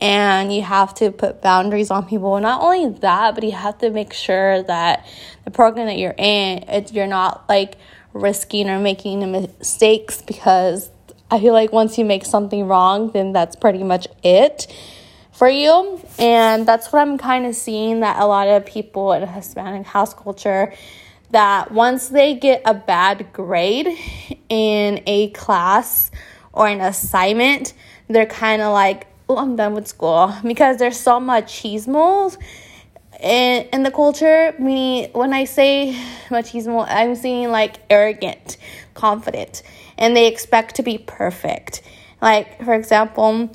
and 0.00 0.52
you 0.52 0.62
have 0.62 0.94
to 0.94 1.12
put 1.12 1.40
boundaries 1.40 1.90
on 1.90 2.06
people. 2.06 2.38
Not 2.40 2.60
only 2.60 2.98
that, 3.00 3.34
but 3.34 3.44
you 3.44 3.52
have 3.52 3.78
to 3.78 3.90
make 3.90 4.12
sure 4.12 4.62
that 4.64 5.06
the 5.44 5.50
program 5.50 5.86
that 5.86 5.98
you're 5.98 6.14
in, 6.18 6.64
it's, 6.68 6.92
you're 6.92 7.06
not 7.06 7.48
like 7.48 7.76
risking 8.12 8.68
or 8.68 8.78
making 8.78 9.30
mistakes 9.30 10.20
because 10.20 10.90
I 11.30 11.40
feel 11.40 11.52
like 11.52 11.72
once 11.72 11.96
you 11.98 12.04
make 12.04 12.24
something 12.24 12.66
wrong, 12.66 13.12
then 13.12 13.32
that's 13.32 13.56
pretty 13.56 13.84
much 13.84 14.06
it 14.22 14.66
for 15.32 15.48
you. 15.48 16.00
And 16.18 16.66
that's 16.66 16.92
what 16.92 17.00
I'm 17.00 17.16
kind 17.16 17.46
of 17.46 17.54
seeing 17.54 18.00
that 18.00 18.18
a 18.20 18.26
lot 18.26 18.48
of 18.48 18.66
people 18.66 19.12
in 19.12 19.26
Hispanic 19.26 19.86
house 19.86 20.14
culture 20.14 20.74
that 21.30 21.72
once 21.72 22.08
they 22.08 22.34
get 22.34 22.60
a 22.64 22.74
bad 22.74 23.32
grade 23.32 23.88
in 24.48 25.02
a 25.06 25.30
class 25.30 26.10
or 26.52 26.68
an 26.68 26.80
assignment, 26.80 27.74
they're 28.08 28.26
kind 28.26 28.62
of 28.62 28.72
like, 28.72 29.06
oh, 29.28 29.38
I'm 29.38 29.56
done 29.56 29.74
with 29.74 29.88
school 29.88 30.34
because 30.42 30.76
there's 30.78 30.98
so 30.98 31.18
much 31.18 31.62
machismo 31.62 32.36
in, 33.20 33.68
in 33.72 33.82
the 33.82 33.90
culture. 33.90 34.54
Meaning, 34.58 35.10
when 35.12 35.32
I 35.32 35.44
say 35.44 35.96
machismo, 36.28 36.84
I'm 36.88 37.14
saying 37.14 37.50
like 37.50 37.76
arrogant, 37.88 38.56
confident, 38.94 39.62
and 39.98 40.16
they 40.16 40.26
expect 40.26 40.76
to 40.76 40.82
be 40.82 40.98
perfect. 40.98 41.82
Like, 42.20 42.62
for 42.64 42.74
example, 42.74 43.50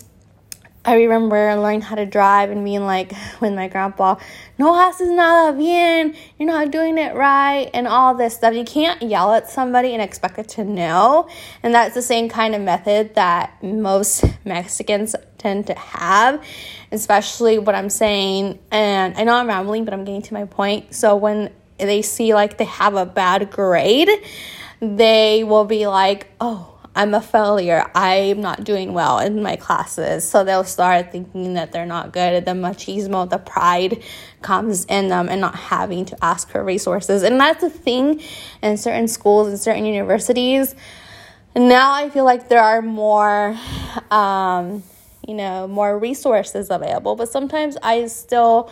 I 0.88 0.94
remember 0.94 1.54
learning 1.58 1.82
how 1.82 1.96
to 1.96 2.06
drive 2.06 2.50
and 2.50 2.64
being 2.64 2.86
like 2.86 3.12
with 3.42 3.54
my 3.54 3.68
grandpa, 3.68 4.16
no 4.58 4.74
haces 4.74 5.10
nada 5.10 5.56
bien, 5.58 6.16
you're 6.40 6.48
not 6.48 6.72
doing 6.72 6.98
it 6.98 7.14
right, 7.14 7.70
and 7.74 7.90
all 7.90 8.16
this 8.16 8.36
stuff. 8.36 8.54
You 8.54 8.64
can't 8.64 9.02
yell 9.02 9.34
at 9.34 9.50
somebody 9.50 9.92
and 9.92 10.02
expect 10.02 10.40
it 10.40 10.48
to 10.50 10.64
know. 10.64 11.28
And 11.62 11.74
that's 11.74 11.94
the 11.94 12.02
same 12.02 12.30
kind 12.30 12.56
of 12.56 12.62
method 12.62 13.16
that 13.16 13.62
most 13.62 14.24
Mexicans 14.46 15.14
tend 15.38 15.68
to 15.68 15.74
have, 15.74 16.42
especially 16.94 17.60
what 17.60 17.76
I'm 17.76 17.90
saying. 17.90 18.58
And 18.72 19.14
I 19.18 19.26
know 19.26 19.34
I'm 19.34 19.48
rambling, 19.48 19.84
but 19.84 19.94
I'm 19.94 20.06
getting 20.06 20.22
to 20.22 20.34
my 20.34 20.46
point. 20.46 20.96
So 20.96 21.18
when 21.18 21.52
they 21.78 22.02
see 22.02 22.34
like 22.34 22.58
they 22.58 22.66
have 22.66 22.96
a 22.96 23.06
bad 23.06 23.52
grade, 23.52 24.10
they 24.80 25.44
will 25.44 25.66
be 25.66 25.86
like, 25.86 26.28
oh, 26.40 26.77
I'm 26.98 27.14
a 27.14 27.22
failure. 27.22 27.86
I'm 27.94 28.42
not 28.42 28.64
doing 28.64 28.92
well 28.92 29.20
in 29.20 29.44
my 29.44 29.56
classes. 29.56 30.28
So 30.28 30.44
they'll 30.44 30.64
start 30.64 31.12
thinking 31.12 31.54
that 31.54 31.72
they're 31.72 31.86
not 31.86 32.12
good. 32.12 32.44
The 32.44 32.52
machismo, 32.52 33.30
the 33.30 33.38
pride 33.38 34.04
comes 34.42 34.84
in 34.86 35.10
them 35.10 35.30
and 35.30 35.40
not 35.40 35.54
having 35.54 36.06
to 36.06 36.26
ask 36.26 36.50
for 36.50 36.64
resources. 36.64 37.22
And 37.22 37.40
that's 37.40 37.62
a 37.62 37.70
thing 37.70 38.20
in 38.64 38.78
certain 38.78 39.08
schools 39.08 39.48
and 39.50 39.60
certain 39.60 39.86
universities. 39.86 40.74
Now 41.56 41.94
I 41.94 42.10
feel 42.10 42.26
like 42.26 42.50
there 42.50 42.64
are 42.64 42.82
more, 42.82 43.56
um, 44.10 44.82
you 45.28 45.36
know, 45.36 45.68
more 45.68 46.00
resources 46.00 46.72
available. 46.72 47.16
But 47.16 47.30
sometimes 47.30 47.78
I 47.84 48.08
still 48.08 48.72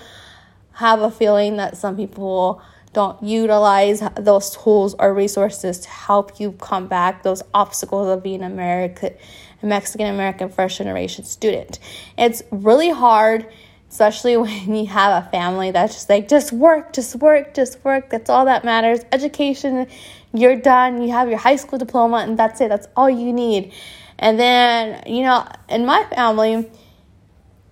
have 0.72 1.02
a 1.02 1.12
feeling 1.12 1.58
that 1.58 1.78
some 1.78 1.96
people 1.96 2.60
don't 2.96 3.22
utilize 3.22 4.02
those 4.16 4.56
tools 4.56 4.96
or 4.98 5.14
resources 5.14 5.80
to 5.80 5.90
help 5.90 6.40
you 6.40 6.54
combat 6.54 7.22
those 7.24 7.44
obstacles 7.54 8.08
of 8.08 8.24
being 8.24 8.42
American, 8.42 9.14
a 9.62 9.66
Mexican 9.66 10.08
American 10.08 10.48
first 10.48 10.78
generation 10.78 11.26
student. 11.26 11.78
It's 12.18 12.42
really 12.52 12.92
hard, 12.92 13.48
especially 13.92 14.38
when 14.44 14.74
you 14.74 14.86
have 14.88 15.26
a 15.26 15.30
family 15.30 15.72
that's 15.72 15.94
just 15.94 16.10
like, 16.10 16.30
just 16.30 16.54
work, 16.54 16.94
just 16.94 17.18
work, 17.18 17.54
just 17.54 17.84
work. 17.84 18.10
That's 18.10 18.30
all 18.30 18.46
that 18.46 18.64
matters. 18.64 19.02
Education, 19.12 19.88
you're 20.34 20.56
done. 20.56 21.02
You 21.02 21.12
have 21.12 21.28
your 21.28 21.38
high 21.38 21.58
school 21.58 21.78
diploma, 21.78 22.20
and 22.20 22.40
that's 22.40 22.62
it. 22.62 22.70
That's 22.70 22.88
all 22.96 23.10
you 23.10 23.34
need. 23.34 23.74
And 24.18 24.40
then, 24.40 25.04
you 25.06 25.24
know, 25.24 25.46
in 25.68 25.86
my 25.86 26.06
family, 26.06 26.70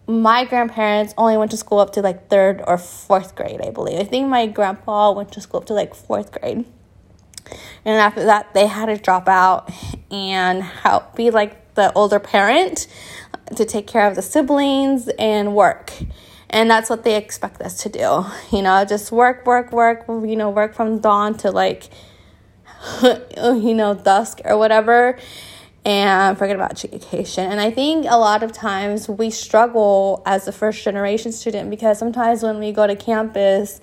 my 0.07 0.43
grandparents 0.45 1.13
only 1.17 1.37
went 1.37 1.51
to 1.51 1.57
school 1.57 1.79
up 1.79 1.93
to 1.93 2.01
like 2.01 2.29
third 2.29 2.61
or 2.67 2.77
fourth 2.77 3.35
grade, 3.35 3.61
I 3.61 3.69
believe. 3.69 3.99
I 3.99 4.03
think 4.03 4.27
my 4.27 4.47
grandpa 4.47 5.11
went 5.11 5.31
to 5.33 5.41
school 5.41 5.61
up 5.61 5.65
to 5.67 5.73
like 5.73 5.95
fourth 5.95 6.31
grade. 6.31 6.65
And 7.85 7.99
after 7.99 8.25
that, 8.25 8.53
they 8.53 8.67
had 8.67 8.87
to 8.87 8.97
drop 8.97 9.27
out 9.27 9.71
and 10.11 10.63
help 10.63 11.15
be 11.15 11.29
like 11.29 11.75
the 11.75 11.91
older 11.93 12.19
parent 12.19 12.87
to 13.55 13.65
take 13.65 13.87
care 13.87 14.07
of 14.07 14.15
the 14.15 14.21
siblings 14.21 15.07
and 15.19 15.55
work. 15.55 15.93
And 16.49 16.69
that's 16.69 16.89
what 16.89 17.03
they 17.03 17.15
expect 17.15 17.61
us 17.61 17.81
to 17.83 17.89
do. 17.89 18.25
You 18.51 18.61
know, 18.61 18.85
just 18.85 19.11
work, 19.11 19.45
work, 19.45 19.71
work, 19.71 20.05
you 20.07 20.35
know, 20.35 20.49
work 20.49 20.75
from 20.75 20.99
dawn 20.99 21.35
to 21.39 21.51
like, 21.51 21.89
you 23.03 23.73
know, 23.73 23.93
dusk 23.93 24.41
or 24.45 24.57
whatever 24.57 25.17
and 25.85 26.37
forget 26.37 26.55
about 26.55 26.71
education. 26.83 27.51
And 27.51 27.59
I 27.59 27.71
think 27.71 28.05
a 28.09 28.17
lot 28.17 28.43
of 28.43 28.51
times 28.51 29.09
we 29.09 29.29
struggle 29.29 30.23
as 30.25 30.47
a 30.47 30.51
first 30.51 30.83
generation 30.83 31.31
student 31.31 31.69
because 31.69 31.99
sometimes 31.99 32.41
when 32.41 32.59
we 32.59 32.71
go 32.71 32.87
to 32.87 32.95
campus, 32.95 33.81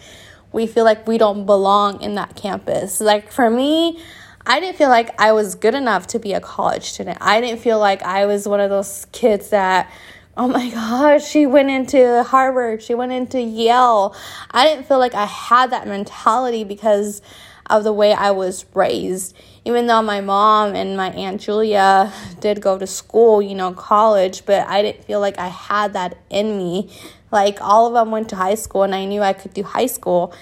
we 0.53 0.67
feel 0.67 0.85
like 0.85 1.07
we 1.07 1.19
don't 1.19 1.45
belong 1.45 2.01
in 2.01 2.15
that 2.15 2.37
campus. 2.37 3.01
Like 3.01 3.31
for 3.31 3.51
me, 3.51 4.01
I 4.47 4.61
didn't 4.61 4.77
feel 4.77 4.89
like 4.89 5.21
I 5.21 5.33
was 5.33 5.55
good 5.55 5.75
enough 5.75 6.07
to 6.09 6.19
be 6.19 6.33
a 6.33 6.41
college 6.41 6.85
student. 6.85 7.19
I 7.21 7.41
didn't 7.41 7.61
feel 7.61 7.79
like 7.79 8.03
I 8.03 8.25
was 8.25 8.49
one 8.49 8.61
of 8.61 8.71
those 8.71 9.07
kids 9.13 9.51
that 9.51 9.91
oh 10.37 10.49
my 10.49 10.71
gosh, 10.71 11.29
she 11.29 11.45
went 11.45 11.69
into 11.69 12.23
Harvard, 12.23 12.83
she 12.83 12.95
went 12.95 13.13
into 13.13 13.39
Yale. 13.39 14.15
I 14.51 14.65
didn't 14.65 14.87
feel 14.87 14.99
like 14.99 15.15
I 15.15 15.27
had 15.27 15.71
that 15.71 15.87
mentality 15.87 16.65
because 16.65 17.21
of 17.71 17.85
the 17.85 17.93
way 17.93 18.13
I 18.13 18.33
was 18.33 18.67
raised. 18.75 19.37
Even 19.65 19.87
though 19.87 20.03
my 20.03 20.21
mom 20.21 20.75
and 20.75 20.97
my 20.97 21.11
Aunt 21.11 21.41
Julia 21.41 22.13
did 22.41 22.61
go 22.61 22.79
to 22.79 22.87
school, 22.87 23.41
you 23.41 23.55
know, 23.55 23.73
college, 23.73 24.45
but 24.47 24.67
I 24.67 24.83
didn't 24.83 25.05
feel 25.05 25.21
like 25.21 25.39
I 25.39 25.49
had 25.49 25.93
that 25.93 26.19
in 26.31 26.57
me. 26.57 26.91
Like 27.31 27.61
all 27.61 27.87
of 27.87 27.95
them 27.95 28.11
went 28.11 28.29
to 28.31 28.37
high 28.37 28.55
school 28.55 28.83
and 28.83 28.95
I 28.95 29.05
knew 29.05 29.23
I 29.23 29.33
could 29.33 29.55
do 29.55 29.63
high 29.63 29.87
school, 29.87 30.35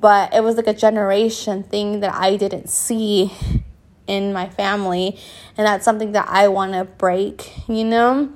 but 0.00 0.32
it 0.32 0.42
was 0.44 0.56
like 0.56 0.66
a 0.66 0.74
generation 0.74 1.64
thing 1.64 2.00
that 2.00 2.14
I 2.14 2.36
didn't 2.36 2.68
see 2.68 3.32
in 4.06 4.32
my 4.32 4.48
family. 4.48 5.18
And 5.56 5.66
that's 5.66 5.84
something 5.84 6.12
that 6.12 6.28
I 6.28 6.48
want 6.48 6.74
to 6.74 6.84
break, 6.84 7.68
you 7.68 7.84
know? 7.84 8.32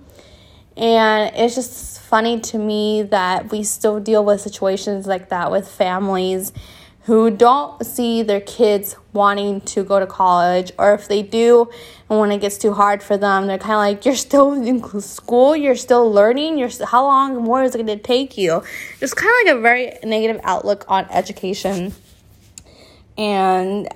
And 0.76 1.34
it's 1.36 1.54
just 1.54 2.00
funny 2.00 2.40
to 2.40 2.58
me 2.58 3.02
that 3.02 3.52
we 3.52 3.62
still 3.62 4.00
deal 4.00 4.24
with 4.24 4.40
situations 4.40 5.06
like 5.06 5.28
that 5.28 5.50
with 5.50 5.68
families 5.68 6.52
who 7.04 7.30
don't 7.30 7.84
see 7.84 8.22
their 8.22 8.40
kids 8.40 8.94
wanting 9.12 9.60
to 9.60 9.82
go 9.82 9.98
to 9.98 10.06
college, 10.06 10.72
or 10.78 10.94
if 10.94 11.08
they 11.08 11.20
do, 11.22 11.68
and 12.08 12.20
when 12.20 12.30
it 12.30 12.40
gets 12.40 12.56
too 12.56 12.72
hard 12.72 13.02
for 13.02 13.16
them, 13.16 13.46
they're 13.46 13.58
kind 13.58 13.72
of 13.72 13.78
like, 13.78 14.04
"You're 14.04 14.14
still 14.14 14.52
in 14.52 15.00
school. 15.00 15.56
You're 15.56 15.74
still 15.74 16.10
learning. 16.12 16.58
You're 16.58 16.70
st- 16.70 16.88
how 16.88 17.04
long 17.04 17.42
more 17.42 17.64
is 17.64 17.74
it 17.74 17.84
going 17.84 17.98
to 17.98 18.02
take 18.02 18.38
you?" 18.38 18.62
Just 19.00 19.16
kind 19.16 19.30
of 19.40 19.46
like 19.46 19.56
a 19.56 19.60
very 19.60 19.92
negative 20.04 20.40
outlook 20.44 20.84
on 20.88 21.06
education, 21.10 21.92
and 23.18 23.88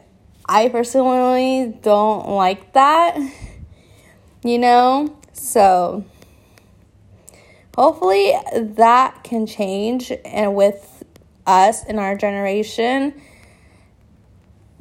I 0.48 0.68
personally 0.68 1.78
don't 1.82 2.28
like 2.28 2.72
that. 2.72 3.16
You 4.42 4.58
know, 4.58 5.16
so 5.32 6.04
hopefully 7.76 8.32
that 8.52 9.22
can 9.22 9.46
change, 9.46 10.12
and 10.24 10.56
with 10.56 10.95
us 11.46 11.84
in 11.84 11.98
our 11.98 12.16
generation 12.16 13.14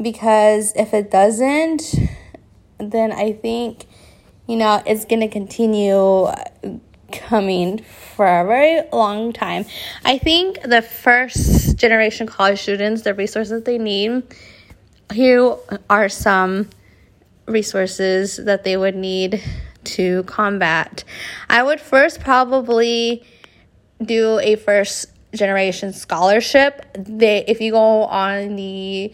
because 0.01 0.73
if 0.75 0.93
it 0.93 1.09
doesn't 1.11 1.95
then 2.79 3.11
i 3.11 3.31
think 3.31 3.85
you 4.47 4.55
know 4.55 4.81
it's 4.85 5.05
going 5.05 5.21
to 5.21 5.27
continue 5.27 6.27
coming 7.11 7.79
for 8.15 8.25
a 8.25 8.45
very 8.45 8.81
long 8.91 9.33
time. 9.33 9.65
I 10.03 10.17
think 10.17 10.61
the 10.61 10.81
first 10.81 11.77
generation 11.77 12.27
college 12.27 12.61
students 12.61 13.03
the 13.03 13.13
resources 13.13 13.63
they 13.63 13.77
need 13.77 14.23
here 15.13 15.55
are 15.89 16.09
some 16.09 16.69
resources 17.47 18.37
that 18.37 18.63
they 18.63 18.75
would 18.75 18.95
need 18.95 19.41
to 19.83 20.23
combat. 20.23 21.03
I 21.49 21.61
would 21.61 21.79
first 21.79 22.19
probably 22.21 23.23
do 24.03 24.39
a 24.39 24.55
first 24.55 25.07
generation 25.35 25.93
scholarship. 25.93 26.85
They 26.93 27.45
if 27.47 27.61
you 27.61 27.71
go 27.71 28.03
on 28.05 28.55
the 28.55 29.13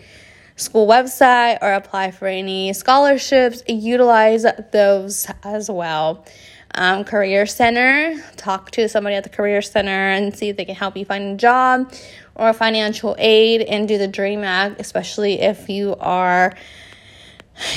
school 0.56 0.88
website 0.88 1.58
or 1.62 1.74
apply 1.74 2.12
for 2.12 2.28
any 2.28 2.74
scholarships, 2.74 3.63
utilize 3.68 4.46
those 4.72 5.28
as 5.44 5.70
well. 5.70 6.25
Um, 6.74 7.04
career 7.04 7.46
center, 7.48 8.16
talk 8.38 8.72
to 8.72 8.88
somebody 8.88 9.16
at 9.16 9.24
the 9.24 9.30
career 9.30 9.62
center 9.62 9.92
and 9.92 10.36
see 10.36 10.50
if 10.50 10.58
they 10.58 10.63
can 10.63 10.75
help 10.75 10.96
you 10.96 11.04
find 11.04 11.34
a 11.34 11.36
job 11.36 11.92
or 12.36 12.54
financial 12.54 13.16
aid 13.20 13.62
and 13.62 13.90
do 13.90 13.98
the 13.98 14.08
DREAM 14.08 14.46
Act, 14.46 14.80
especially 14.80 15.42
if 15.42 15.68
you 15.68 15.98
are 16.00 16.56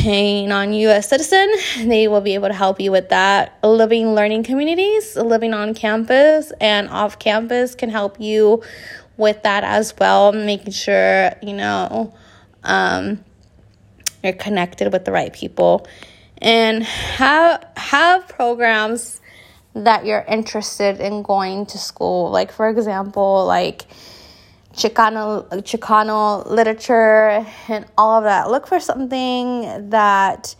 a 0.05 0.47
non 0.47 0.73
US 0.73 1.09
citizen, 1.09 1.53
they 1.85 2.09
will 2.09 2.21
be 2.21 2.35
able 2.35 2.49
to 2.49 2.55
help 2.55 2.81
you 2.81 2.91
with 2.91 3.09
that. 3.11 3.59
Living 3.63 4.15
learning 4.15 4.45
communities, 4.45 5.17
living 5.17 5.55
on 5.55 5.75
campus 5.75 6.53
and 6.61 6.89
off 6.89 7.19
campus 7.19 7.75
can 7.75 7.91
help 7.91 8.21
you 8.21 8.63
with 9.17 9.43
that 9.43 9.65
as 9.65 9.95
well, 9.99 10.33
making 10.33 10.73
sure, 10.73 11.33
you 11.43 11.53
know, 11.53 12.13
um, 12.65 13.25
you're 14.23 14.33
connected 14.33 14.93
with 14.93 15.05
the 15.05 15.13
right 15.13 15.33
people. 15.33 15.87
And 16.39 16.83
have 16.83 17.65
have 17.77 18.29
programs 18.29 19.21
that 19.75 20.05
you're 20.05 20.25
interested 20.29 21.01
in 21.01 21.23
going 21.23 21.67
to 21.67 21.79
school. 21.79 22.31
Like 22.31 22.53
for 22.53 22.69
example 22.69 23.45
like 23.47 23.87
Chicano 24.75 25.49
Chicano 25.63 26.47
literature 26.47 27.47
and 27.69 27.87
all 27.97 28.19
of 28.19 28.25
that. 28.25 28.51
Look 28.51 28.67
for 28.67 28.81
something 28.81 29.91
that 29.91 30.55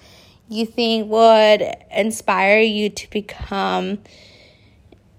you 0.49 0.67
think 0.67 1.11
would 1.11 1.63
inspire 1.91 2.61
you 2.61 2.91
to 2.91 3.11
become 3.11 3.99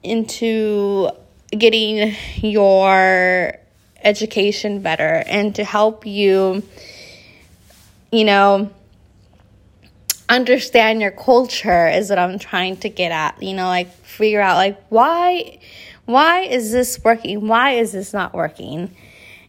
into 0.03 1.09
getting 1.51 2.15
your 2.37 3.57
education 4.03 4.81
better 4.81 5.23
and 5.27 5.55
to 5.55 5.63
help 5.63 6.05
you, 6.05 6.63
you 8.11 8.23
know, 8.23 8.69
understand 10.29 11.01
your 11.01 11.11
culture 11.11 11.87
is 11.87 12.09
what 12.09 12.19
I'm 12.19 12.39
trying 12.39 12.77
to 12.77 12.89
get 12.89 13.11
at. 13.11 13.41
You 13.41 13.55
know, 13.55 13.65
like 13.65 13.91
figure 13.91 14.41
out 14.41 14.55
like 14.55 14.81
why 14.89 15.59
why 16.05 16.41
is 16.41 16.71
this 16.71 16.99
working? 17.03 17.47
Why 17.47 17.71
is 17.71 17.91
this 17.91 18.13
not 18.13 18.33
working? 18.33 18.95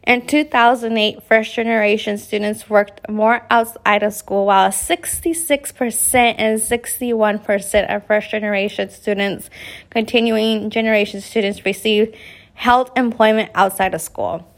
In 0.07 0.25
2008, 0.25 1.23
first 1.25 1.53
generation 1.53 2.17
students 2.17 2.71
worked 2.71 3.09
more 3.11 3.43
outside 3.51 4.05
of 4.05 4.15
school, 4.15 4.47
while 4.47 4.71
66% 4.71 6.35
and 6.39 6.61
61% 6.61 7.95
of 7.95 8.07
first 8.07 8.31
generation 8.31 8.89
students, 8.89 9.51
continuing 9.91 10.71
generation 10.71 11.21
students, 11.21 11.65
received 11.65 12.15
health 12.55 12.91
employment 12.97 13.51
outside 13.55 13.95
of 13.95 14.01
school, 14.01 14.49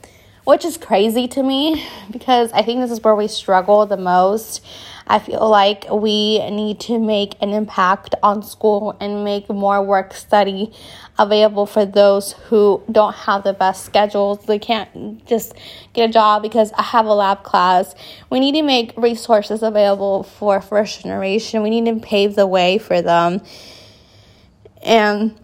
which 0.45 0.67
is 0.67 0.77
crazy 0.77 1.27
to 1.29 1.43
me 1.43 1.83
because 2.11 2.53
I 2.53 2.61
think 2.61 2.81
this 2.81 2.91
is 2.91 3.03
where 3.03 3.17
we 3.17 3.27
struggle 3.27 3.87
the 3.87 3.97
most. 3.97 4.63
I 5.11 5.19
feel 5.19 5.49
like 5.49 5.87
we 5.91 6.39
need 6.51 6.81
to 6.81 6.99
make 6.99 7.35
an 7.41 7.51
impact 7.51 8.15
on 8.23 8.43
school 8.43 8.97
and 9.01 9.25
make 9.25 9.49
more 9.49 9.83
work 9.83 10.13
study 10.13 10.73
available 11.19 11.65
for 11.65 11.87
those 11.87 12.33
who 12.33 12.83
don't 12.93 13.15
have 13.15 13.43
the 13.43 13.55
best 13.55 13.87
schedules. 13.87 14.45
They 14.45 14.59
can't 14.59 15.25
just 15.27 15.55
get 15.95 16.11
a 16.11 16.13
job 16.13 16.43
because 16.43 16.73
I 16.73 16.83
have 16.83 17.07
a 17.07 17.15
lab 17.15 17.43
class. 17.43 17.95
We 18.29 18.39
need 18.39 18.53
to 18.53 18.63
make 18.63 18.93
resources 18.99 19.63
available 19.63 20.25
for 20.25 20.61
first 20.61 21.03
generation. 21.03 21.63
We 21.63 21.71
need 21.71 21.87
to 21.87 22.07
pave 22.07 22.35
the 22.35 22.47
way 22.47 22.77
for 22.77 23.01
them. 23.01 23.41
And 24.83 25.39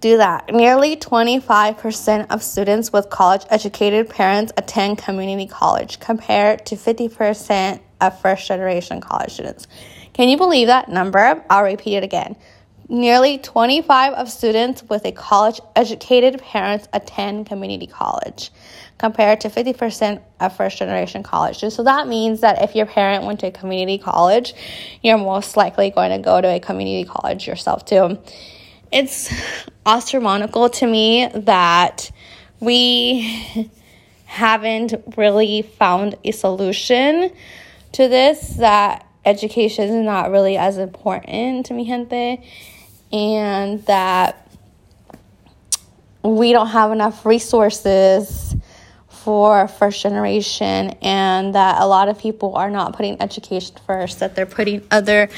do 0.00 0.16
that. 0.16 0.52
Nearly 0.52 0.96
25% 0.96 2.26
of 2.30 2.42
students 2.42 2.92
with 2.92 3.10
college 3.10 3.42
educated 3.50 4.08
parents 4.08 4.52
attend 4.56 4.98
community 4.98 5.46
college, 5.46 6.00
compared 6.00 6.64
to 6.66 6.76
50% 6.76 7.80
of 8.00 8.20
first 8.20 8.46
generation 8.46 9.00
college 9.00 9.32
students. 9.32 9.66
Can 10.12 10.28
you 10.28 10.36
believe 10.36 10.66
that 10.66 10.88
number? 10.88 11.44
I'll 11.48 11.64
repeat 11.64 11.96
it 11.96 12.04
again. 12.04 12.36
Nearly 12.88 13.38
25 13.38 14.14
of 14.14 14.28
students 14.28 14.82
with 14.82 15.04
a 15.04 15.12
college 15.12 15.60
educated 15.76 16.40
parents 16.42 16.88
attend 16.92 17.46
community 17.46 17.86
college 17.86 18.50
compared 18.98 19.40
to 19.42 19.48
50% 19.48 20.20
of 20.40 20.56
first 20.56 20.76
generation 20.76 21.22
college 21.22 21.56
students. 21.56 21.76
So 21.76 21.84
that 21.84 22.08
means 22.08 22.40
that 22.40 22.62
if 22.62 22.74
your 22.74 22.86
parent 22.86 23.24
went 23.24 23.40
to 23.40 23.46
a 23.46 23.50
community 23.52 23.96
college, 23.96 24.54
you're 25.02 25.18
most 25.18 25.56
likely 25.56 25.90
going 25.90 26.10
to 26.10 26.18
go 26.18 26.40
to 26.40 26.48
a 26.48 26.58
community 26.58 27.08
college 27.08 27.46
yourself 27.46 27.84
too. 27.84 28.18
It's 28.90 29.32
astronomical 29.86 30.68
to 30.68 30.86
me 30.86 31.28
that 31.32 32.10
we 32.58 33.70
haven't 34.24 34.94
really 35.16 35.62
found 35.62 36.16
a 36.24 36.32
solution 36.32 37.30
to 37.92 38.08
this 38.08 38.40
that 38.56 39.06
education 39.24 39.88
is 39.88 40.04
not 40.04 40.30
really 40.30 40.56
as 40.56 40.78
important 40.78 41.66
to 41.66 41.74
mi 41.74 41.84
gente 41.84 42.42
and 43.12 43.84
that 43.86 44.48
we 46.22 46.52
don't 46.52 46.68
have 46.68 46.92
enough 46.92 47.26
resources 47.26 48.54
for 49.08 49.68
first 49.68 50.02
generation 50.02 50.90
and 51.02 51.54
that 51.54 51.80
a 51.80 51.86
lot 51.86 52.08
of 52.08 52.18
people 52.18 52.54
are 52.56 52.70
not 52.70 52.94
putting 52.94 53.20
education 53.20 53.76
first 53.86 54.20
that 54.20 54.34
they're 54.34 54.46
putting 54.46 54.82
other 54.90 55.28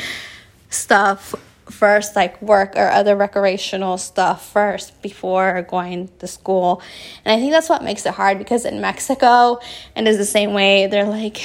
stuff 0.70 1.34
first 1.68 2.14
like 2.14 2.40
work 2.42 2.74
or 2.76 2.88
other 2.88 3.16
recreational 3.16 3.96
stuff 3.98 4.52
first 4.52 5.00
before 5.02 5.62
going 5.62 6.08
to 6.18 6.26
school. 6.26 6.82
And 7.24 7.32
i 7.32 7.40
think 7.40 7.52
that's 7.52 7.68
what 7.68 7.82
makes 7.82 8.06
it 8.06 8.14
hard 8.14 8.38
because 8.38 8.64
in 8.64 8.80
mexico 8.80 9.58
and 9.96 10.06
is 10.06 10.18
the 10.18 10.24
same 10.24 10.52
way 10.52 10.86
they're 10.86 11.04
like 11.04 11.40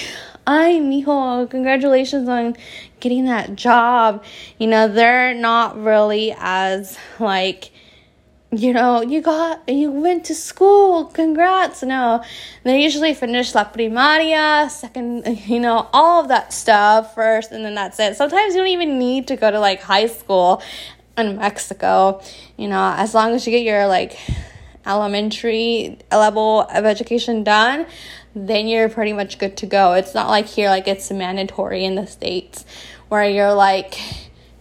ay, 0.47 0.79
mijo, 0.81 1.49
congratulations 1.49 2.29
on 2.29 2.55
getting 3.01 3.25
that 3.25 3.55
job. 3.55 4.23
You 4.57 4.67
know, 4.67 4.87
they're 4.87 5.33
not 5.33 5.77
really 5.77 6.33
as 6.37 6.97
like, 7.19 7.71
you 8.51 8.71
know, 8.71 9.01
you 9.01 9.21
got, 9.21 9.67
you 9.67 9.91
went 9.91 10.23
to 10.25 10.35
school, 10.35 11.05
congrats. 11.05 11.83
No, 11.83 12.23
they 12.63 12.81
usually 12.81 13.13
finish 13.13 13.53
la 13.53 13.65
primaria, 13.65 14.69
second, 14.69 15.27
you 15.47 15.59
know, 15.59 15.89
all 15.91 16.21
of 16.21 16.29
that 16.29 16.53
stuff 16.53 17.13
first, 17.13 17.51
and 17.51 17.65
then 17.65 17.75
that's 17.75 17.99
it. 17.99 18.15
Sometimes 18.15 18.55
you 18.55 18.61
don't 18.61 18.69
even 18.69 18.97
need 18.97 19.27
to 19.27 19.35
go 19.35 19.51
to 19.51 19.59
like 19.59 19.81
high 19.81 20.07
school 20.07 20.61
in 21.17 21.37
Mexico, 21.37 22.21
you 22.55 22.69
know, 22.69 22.93
as 22.97 23.13
long 23.13 23.33
as 23.33 23.45
you 23.45 23.51
get 23.51 23.63
your 23.63 23.85
like 23.87 24.17
elementary 24.87 25.97
level 26.11 26.61
of 26.61 26.85
education 26.85 27.43
done, 27.43 27.85
then 28.35 28.67
you're 28.67 28.89
pretty 28.89 29.13
much 29.13 29.39
good 29.39 29.57
to 29.57 29.65
go. 29.65 29.93
It's 29.93 30.13
not 30.13 30.29
like 30.29 30.45
here, 30.45 30.69
like 30.69 30.87
it's 30.87 31.11
mandatory 31.11 31.83
in 31.83 31.95
the 31.95 32.07
States 32.07 32.65
where 33.09 33.27
you're 33.27 33.53
like, 33.53 33.99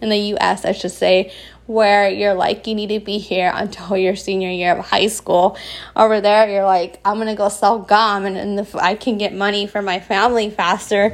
in 0.01 0.09
the 0.09 0.35
US, 0.35 0.65
I 0.65 0.71
should 0.71 0.91
say, 0.91 1.31
where 1.67 2.09
you're 2.09 2.33
like, 2.33 2.65
you 2.65 2.73
need 2.73 2.87
to 2.87 2.99
be 2.99 3.17
here 3.19 3.51
until 3.53 3.97
your 3.97 4.15
senior 4.15 4.49
year 4.49 4.77
of 4.77 4.85
high 4.85 5.07
school. 5.07 5.57
Over 5.95 6.21
there, 6.21 6.49
you're 6.49 6.65
like, 6.65 6.99
I'm 7.05 7.17
gonna 7.17 7.35
go 7.35 7.49
sell 7.49 7.79
gum, 7.79 8.25
and, 8.25 8.37
and 8.37 8.59
if 8.59 8.75
I 8.75 8.95
can 8.95 9.17
get 9.17 9.33
money 9.33 9.67
for 9.67 9.81
my 9.81 9.99
family 9.99 10.49
faster 10.49 11.09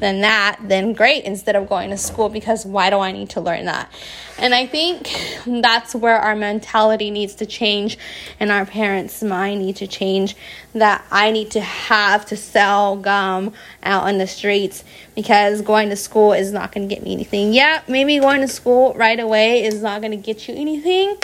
than 0.00 0.22
that, 0.22 0.58
then 0.62 0.94
great, 0.94 1.24
instead 1.24 1.56
of 1.56 1.68
going 1.68 1.90
to 1.90 1.96
school, 1.96 2.28
because 2.28 2.64
why 2.66 2.90
do 2.90 2.98
I 2.98 3.12
need 3.12 3.30
to 3.30 3.40
learn 3.40 3.66
that? 3.66 3.92
And 4.38 4.54
I 4.54 4.66
think 4.66 5.10
that's 5.46 5.94
where 5.94 6.16
our 6.16 6.36
mentality 6.36 7.10
needs 7.10 7.34
to 7.36 7.46
change 7.46 7.98
and 8.38 8.52
our 8.52 8.64
parents' 8.64 9.20
mind 9.20 9.60
need 9.60 9.76
to 9.76 9.88
change 9.88 10.36
that 10.74 11.04
I 11.10 11.32
need 11.32 11.50
to 11.52 11.60
have 11.60 12.24
to 12.26 12.36
sell 12.36 12.96
gum 12.96 13.52
out 13.82 14.08
in 14.08 14.18
the 14.18 14.28
streets 14.28 14.84
because 15.16 15.60
going 15.62 15.88
to 15.88 15.96
school 15.96 16.32
is 16.32 16.52
not 16.52 16.72
to 16.72 16.80
get 16.86 17.02
me 17.02 17.12
anything. 17.12 17.52
Yeah, 17.52 17.82
maybe 17.88 18.20
going 18.20 18.40
to 18.42 18.48
school 18.48 18.94
right 18.94 19.18
away 19.18 19.64
is 19.64 19.82
not 19.82 19.97
going 20.00 20.12
to 20.12 20.16
get 20.16 20.48
you 20.48 20.54
anything, 20.54 21.16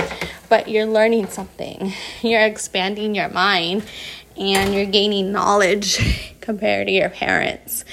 but 0.48 0.68
you're 0.68 0.86
learning 0.86 1.28
something. 1.28 1.92
You're 2.22 2.44
expanding 2.44 3.14
your 3.14 3.28
mind 3.28 3.84
and 4.36 4.74
you're 4.74 4.86
gaining 4.86 5.30
knowledge 5.32 6.34
compared 6.40 6.88
to 6.88 6.92
your 6.92 7.08
parents. 7.08 7.84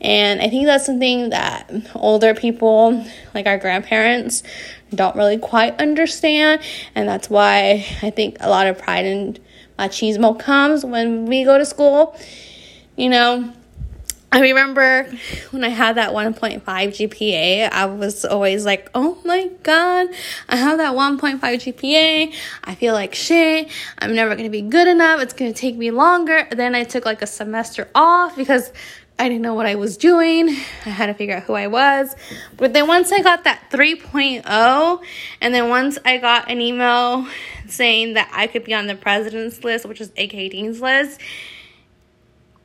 And 0.00 0.40
I 0.40 0.48
think 0.48 0.66
that's 0.66 0.86
something 0.86 1.30
that 1.30 1.70
older 1.94 2.34
people, 2.34 3.04
like 3.34 3.46
our 3.46 3.58
grandparents, 3.58 4.42
don't 4.94 5.16
really 5.16 5.38
quite 5.38 5.80
understand. 5.80 6.60
And 6.94 7.08
that's 7.08 7.30
why 7.30 7.86
I 8.02 8.10
think 8.10 8.36
a 8.40 8.50
lot 8.50 8.66
of 8.66 8.78
pride 8.78 9.06
and 9.06 9.40
machismo 9.78 10.38
comes 10.38 10.84
when 10.84 11.26
we 11.26 11.44
go 11.44 11.58
to 11.58 11.64
school. 11.64 12.18
You 12.96 13.08
know, 13.08 13.52
I 14.34 14.40
remember 14.40 15.08
when 15.52 15.62
I 15.62 15.68
had 15.68 15.96
that 15.96 16.10
1.5 16.10 16.64
GPA, 16.64 17.70
I 17.70 17.86
was 17.86 18.24
always 18.24 18.64
like, 18.64 18.90
oh 18.92 19.16
my 19.24 19.48
god, 19.62 20.08
I 20.48 20.56
have 20.56 20.78
that 20.78 20.94
1.5 20.94 21.38
GPA. 21.38 22.34
I 22.64 22.74
feel 22.74 22.94
like 22.94 23.14
shit. 23.14 23.70
I'm 24.00 24.12
never 24.12 24.34
going 24.34 24.42
to 24.42 24.50
be 24.50 24.62
good 24.62 24.88
enough. 24.88 25.20
It's 25.20 25.34
going 25.34 25.54
to 25.54 25.56
take 25.56 25.76
me 25.76 25.92
longer. 25.92 26.48
Then 26.50 26.74
I 26.74 26.82
took 26.82 27.04
like 27.04 27.22
a 27.22 27.28
semester 27.28 27.88
off 27.94 28.34
because 28.34 28.72
I 29.20 29.28
didn't 29.28 29.42
know 29.42 29.54
what 29.54 29.66
I 29.66 29.76
was 29.76 29.96
doing. 29.96 30.48
I 30.48 30.88
had 30.88 31.06
to 31.06 31.14
figure 31.14 31.36
out 31.36 31.44
who 31.44 31.52
I 31.52 31.68
was. 31.68 32.16
But 32.56 32.72
then 32.72 32.88
once 32.88 33.12
I 33.12 33.22
got 33.22 33.44
that 33.44 33.70
3.0, 33.70 35.04
and 35.42 35.54
then 35.54 35.68
once 35.68 35.96
I 36.04 36.18
got 36.18 36.50
an 36.50 36.60
email 36.60 37.28
saying 37.68 38.14
that 38.14 38.28
I 38.34 38.48
could 38.48 38.64
be 38.64 38.74
on 38.74 38.88
the 38.88 38.96
president's 38.96 39.62
list, 39.62 39.86
which 39.86 40.00
is 40.00 40.10
AK 40.18 40.50
Dean's 40.50 40.80
list, 40.80 41.20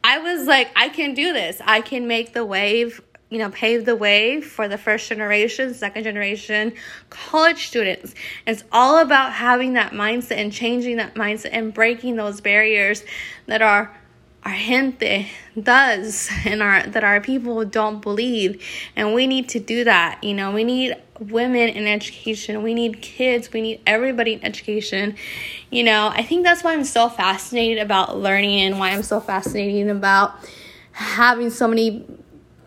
I 0.10 0.18
was 0.18 0.48
like, 0.48 0.72
I 0.76 0.90
can 0.90 1.14
do 1.14 1.34
this. 1.34 1.62
I 1.64 1.82
can 1.82 2.08
make 2.08 2.34
the 2.34 2.44
wave, 2.44 3.00
you 3.30 3.38
know, 3.38 3.52
pave 3.52 3.86
the 3.86 3.96
way 3.96 4.42
for 4.42 4.68
the 4.68 4.76
first 4.76 5.08
generation, 5.08 5.72
second 5.76 6.04
generation 6.04 6.74
college 7.12 7.68
students. 7.68 8.16
It's 8.48 8.64
all 8.72 8.98
about 8.98 9.34
having 9.34 9.74
that 9.74 9.92
mindset 9.92 10.38
and 10.38 10.52
changing 10.52 10.98
that 10.98 11.14
mindset 11.14 11.50
and 11.52 11.72
breaking 11.72 12.16
those 12.16 12.42
barriers 12.42 13.04
that 13.46 13.62
are 13.62 13.96
our 14.44 14.54
gente 14.54 15.28
does 15.62 16.30
and 16.46 16.62
our 16.62 16.84
that 16.88 17.04
our 17.04 17.22
people 17.22 17.64
don't 17.66 18.02
believe. 18.02 18.64
And 18.96 19.14
we 19.14 19.28
need 19.28 19.50
to 19.50 19.60
do 19.60 19.84
that 19.84 20.24
you 20.24 20.34
know. 20.34 20.52
We 20.52 20.64
need 20.64 20.96
women 21.20 21.70
in 21.70 21.86
education. 21.86 22.64
We 22.64 22.74
need 22.74 23.02
kids. 23.02 23.52
We 23.52 23.62
need 23.62 23.82
everybody 23.86 24.34
in 24.34 24.44
education. 24.44 25.16
You 25.70 25.84
know 25.84 26.12
i 26.14 26.24
think 26.24 26.44
that's 26.44 26.64
why 26.64 26.74
i'm 26.74 26.84
so 26.84 27.10
fascinated 27.10 27.80
about 27.80 28.18
learning 28.18 28.62
and 28.62 28.80
why 28.80 28.92
i'm 28.92 29.04
so 29.04 29.20
fascinated 29.20 29.90
about 29.90 30.36
having 30.92 31.50
so 31.50 31.68
many 31.68 32.06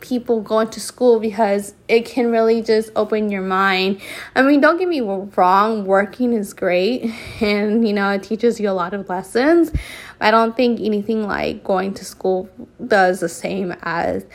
people 0.02 0.42
going 0.42 0.68
to 0.68 0.80
school 0.80 1.18
because 1.18 1.74
it 1.88 2.04
can 2.04 2.30
really 2.30 2.60
just 2.60 2.90
open 2.94 3.30
your 3.30 3.40
mind. 3.40 4.00
I 4.36 4.42
mean, 4.42 4.60
don't 4.60 4.76
get 4.78 4.88
me 4.88 5.00
wrong, 5.00 5.86
working 5.86 6.34
is 6.34 6.52
great 6.52 7.10
and 7.40 7.86
you 7.86 7.94
know, 7.94 8.10
it 8.10 8.22
teaches 8.22 8.60
you 8.60 8.68
a 8.68 8.72
lot 8.72 8.92
of 8.92 9.08
lessons. 9.08 9.72
I 10.20 10.30
don't 10.30 10.54
think 10.54 10.80
anything 10.80 11.26
like 11.26 11.64
going 11.64 11.94
to 11.94 12.04
school 12.04 12.50
does 12.86 13.20
the 13.20 13.28
same 13.28 13.74
as 13.82 14.26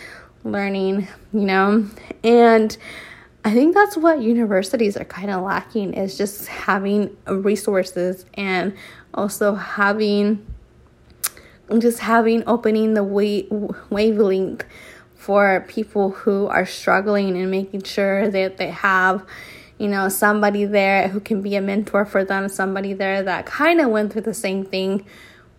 learning, 0.44 1.08
you 1.34 1.42
know? 1.42 1.86
And 2.24 2.76
I 3.46 3.54
think 3.54 3.76
that's 3.76 3.96
what 3.96 4.22
universities 4.22 4.98
are 4.98 5.06
kind 5.06 5.30
of 5.30 5.44
lacking 5.44 5.94
is 5.94 6.18
just 6.18 6.48
having 6.48 7.16
resources 7.28 8.26
and 8.34 8.76
also 9.14 9.56
having 9.56 10.46
just 11.80 12.00
having 12.00 12.44
opening 12.48 12.94
the 12.94 13.04
wavelength 13.04 14.66
for 15.28 15.66
people 15.68 16.12
who 16.12 16.48
are 16.48 16.66
struggling 16.66 17.38
and 17.38 17.52
making 17.52 17.84
sure 17.84 18.30
that 18.30 18.56
they 18.56 18.72
have 18.72 19.26
you 19.78 19.88
know 19.88 20.08
somebody 20.08 20.64
there 20.64 21.10
who 21.10 21.20
can 21.20 21.42
be 21.42 21.56
a 21.56 21.62
mentor 21.62 22.06
for 22.06 22.24
them 22.24 22.48
somebody 22.48 22.94
there 22.94 23.22
that 23.22 23.46
kind 23.46 23.82
of 23.82 23.90
went 23.90 24.14
through 24.14 24.22
the 24.22 24.34
same 24.34 24.64
thing 24.64 25.06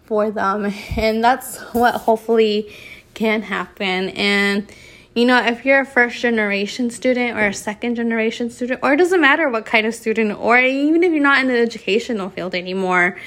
for 0.08 0.30
them. 0.30 0.72
And 0.96 1.22
that's 1.22 1.58
what 1.74 1.94
hopefully 1.94 2.74
can 3.14 3.42
happen. 3.42 4.08
And 4.10 4.66
you 5.14 5.24
know, 5.24 5.40
if 5.44 5.64
you're 5.64 5.80
a 5.80 5.86
first 5.86 6.20
generation 6.20 6.90
student 6.90 7.36
or 7.36 7.48
a 7.48 7.54
second 7.54 7.96
generation 7.96 8.50
student, 8.50 8.80
or 8.82 8.92
it 8.92 8.98
doesn't 8.98 9.20
matter 9.20 9.48
what 9.48 9.66
kind 9.66 9.86
of 9.86 9.94
student, 9.94 10.38
or 10.38 10.58
even 10.58 11.02
if 11.02 11.12
you're 11.12 11.22
not 11.22 11.40
in 11.40 11.48
the 11.48 11.58
educational 11.58 12.30
field 12.30 12.54
anymore, 12.54 13.18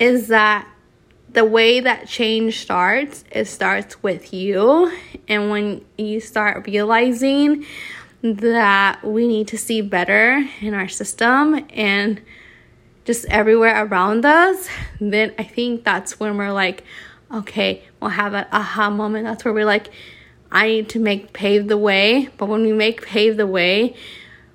is 0.00 0.28
that 0.28 0.66
the 1.34 1.44
way 1.44 1.80
that 1.80 2.08
change 2.08 2.60
starts, 2.60 3.24
it 3.30 3.46
starts 3.46 4.02
with 4.02 4.32
you. 4.32 4.90
And 5.28 5.50
when 5.50 5.84
you 5.98 6.20
start 6.20 6.66
realizing 6.66 7.66
that 8.22 9.04
we 9.04 9.26
need 9.26 9.48
to 9.48 9.58
see 9.58 9.82
better 9.82 10.48
in 10.60 10.74
our 10.74 10.88
system 10.88 11.66
and 11.70 12.22
just 13.04 13.26
everywhere 13.26 13.84
around 13.84 14.24
us, 14.24 14.68
then 15.00 15.34
I 15.38 15.42
think 15.42 15.84
that's 15.84 16.18
when 16.18 16.38
we're 16.38 16.52
like, 16.52 16.84
okay, 17.32 17.82
we'll 18.00 18.10
have 18.10 18.32
an 18.32 18.46
aha 18.52 18.88
moment. 18.88 19.24
That's 19.24 19.44
where 19.44 19.52
we're 19.52 19.66
like, 19.66 19.90
I 20.52 20.68
need 20.68 20.88
to 20.90 21.00
make 21.00 21.32
pave 21.32 21.66
the 21.66 21.76
way. 21.76 22.28
But 22.38 22.46
when 22.46 22.62
we 22.62 22.72
make 22.72 23.02
pave 23.02 23.36
the 23.36 23.46
way, 23.46 23.96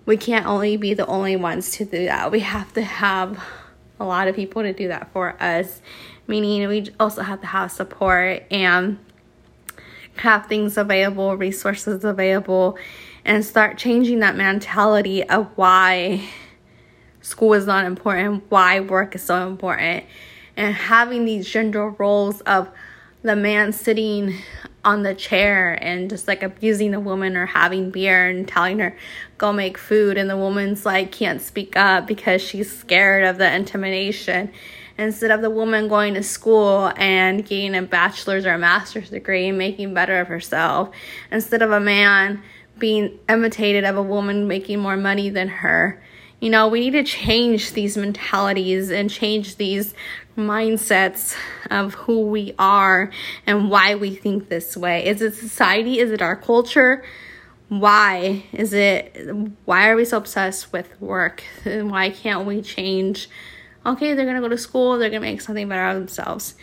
we 0.06 0.16
can't 0.16 0.46
only 0.46 0.78
be 0.78 0.94
the 0.94 1.06
only 1.06 1.36
ones 1.36 1.72
to 1.74 1.86
do 1.86 2.06
that. 2.06 2.32
We 2.32 2.40
have 2.40 2.72
to 2.74 2.82
have 2.82 3.44
a 4.00 4.06
lot 4.06 4.30
of 4.30 4.36
people 4.36 4.64
to 4.64 4.72
do 4.72 4.88
that 4.88 5.12
for 5.12 5.36
us. 5.44 5.82
Meaning, 6.30 6.68
we 6.68 6.86
also 7.00 7.24
have 7.24 7.42
to 7.42 7.48
have 7.48 7.72
support 7.72 8.44
and 8.52 9.00
have 10.18 10.46
things 10.46 10.78
available, 10.78 11.36
resources 11.36 12.04
available, 12.04 12.78
and 13.26 13.44
start 13.44 13.80
changing 13.80 14.20
that 14.20 14.36
mentality 14.36 15.28
of 15.28 15.48
why 15.56 16.24
school 17.22 17.56
is 17.56 17.66
not 17.66 17.86
important, 17.86 18.44
why 18.50 18.80
work 18.80 19.16
is 19.16 19.24
so 19.24 19.48
important, 19.48 20.06
and 20.56 20.76
having 20.76 21.26
these 21.26 21.50
gender 21.50 21.90
roles 21.90 22.42
of 22.42 22.70
the 23.24 23.36
man 23.36 23.74
sitting 23.74 24.36
on 24.86 25.02
the 25.02 25.16
chair 25.16 25.78
and 25.82 26.12
just 26.12 26.28
like 26.28 26.44
abusing 26.44 26.92
the 26.92 27.00
woman 27.00 27.36
or 27.36 27.48
having 27.48 27.90
beer 27.90 28.30
and 28.30 28.48
telling 28.48 28.80
her 28.80 28.96
go 29.38 29.52
make 29.52 29.78
food 29.78 30.18
and 30.18 30.30
the 30.30 30.38
woman's 30.38 30.86
like 30.86 31.12
can't 31.12 31.42
speak 31.42 31.76
up 31.76 32.08
because 32.08 32.42
she's 32.42 32.72
scared 32.72 33.26
of 33.26 33.38
the 33.38 33.54
intimidation 33.54 34.50
instead 35.00 35.32
of 35.32 35.42
the 35.42 35.50
woman 35.50 35.88
going 35.88 36.14
to 36.14 36.24
school 36.24 36.92
and 36.96 37.46
getting 37.46 37.76
a 37.76 37.82
bachelor's 37.82 38.46
or 38.46 38.54
a 38.54 38.58
master's 38.58 39.10
degree 39.10 39.48
and 39.48 39.58
making 39.58 39.94
better 39.94 40.20
of 40.20 40.28
herself 40.28 40.90
instead 41.32 41.62
of 41.62 41.72
a 41.72 41.80
man 41.80 42.42
being 42.78 43.18
imitated 43.28 43.84
of 43.84 43.98
a 43.98 44.04
woman 44.04 44.48
making 44.48 44.80
more 44.80 44.98
money 44.98 45.30
than 45.30 45.48
her 45.48 46.02
you 46.40 46.50
know 46.50 46.68
we 46.68 46.80
need 46.80 46.92
to 46.92 47.04
change 47.04 47.74
these 47.74 47.98
mentalities 47.98 48.90
and 48.90 49.10
change 49.10 49.58
these 49.58 49.94
mindsets 50.40 51.36
of 51.70 51.94
who 51.94 52.28
we 52.28 52.54
are 52.58 53.12
and 53.46 53.70
why 53.70 53.96
we 53.96 54.16
think 54.16 54.50
this 54.50 54.76
way. 54.76 55.06
Is 55.06 55.22
it 55.22 55.36
society? 55.36 56.00
Is 56.00 56.12
it 56.12 56.22
our 56.22 56.36
culture? 56.36 57.04
Why 57.68 58.46
is 58.52 58.74
it 58.74 59.16
why 59.66 59.90
are 59.90 59.96
we 59.96 60.06
so 60.06 60.18
obsessed 60.18 60.74
with 60.74 61.00
work? 61.00 61.44
And 61.66 61.92
why 61.92 62.10
can't 62.10 62.48
we 62.48 62.62
change? 62.62 63.30
Okay, 63.90 64.14
they're 64.14 64.26
gonna 64.26 64.42
go 64.42 64.48
to 64.48 64.58
school, 64.58 64.98
they're 64.98 65.10
gonna 65.10 65.22
make 65.22 65.42
something 65.42 65.68
better 65.68 65.82
out 65.82 65.96
of 65.96 66.02
themselves. 66.02 66.56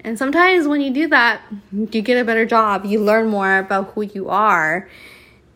And 0.00 0.18
sometimes 0.18 0.66
when 0.66 0.80
you 0.80 0.92
do 0.92 1.08
that, 1.08 1.40
you 1.72 2.02
get 2.02 2.20
a 2.20 2.24
better 2.24 2.44
job, 2.44 2.84
you 2.84 3.00
learn 3.00 3.28
more 3.28 3.58
about 3.58 3.92
who 3.92 4.02
you 4.02 4.28
are. 4.28 4.88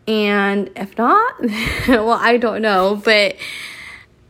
And 0.07 0.71
if 0.75 0.97
not, 0.97 1.35
well, 1.87 2.11
I 2.11 2.37
don't 2.37 2.61
know, 2.61 2.99
but 3.03 3.35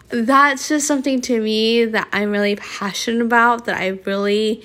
that's 0.09 0.67
just 0.67 0.87
something 0.87 1.21
to 1.21 1.39
me 1.39 1.85
that 1.85 2.09
I'm 2.11 2.31
really 2.31 2.55
passionate 2.55 3.21
about, 3.21 3.65
that 3.65 3.79
I 3.79 3.99
really 4.05 4.63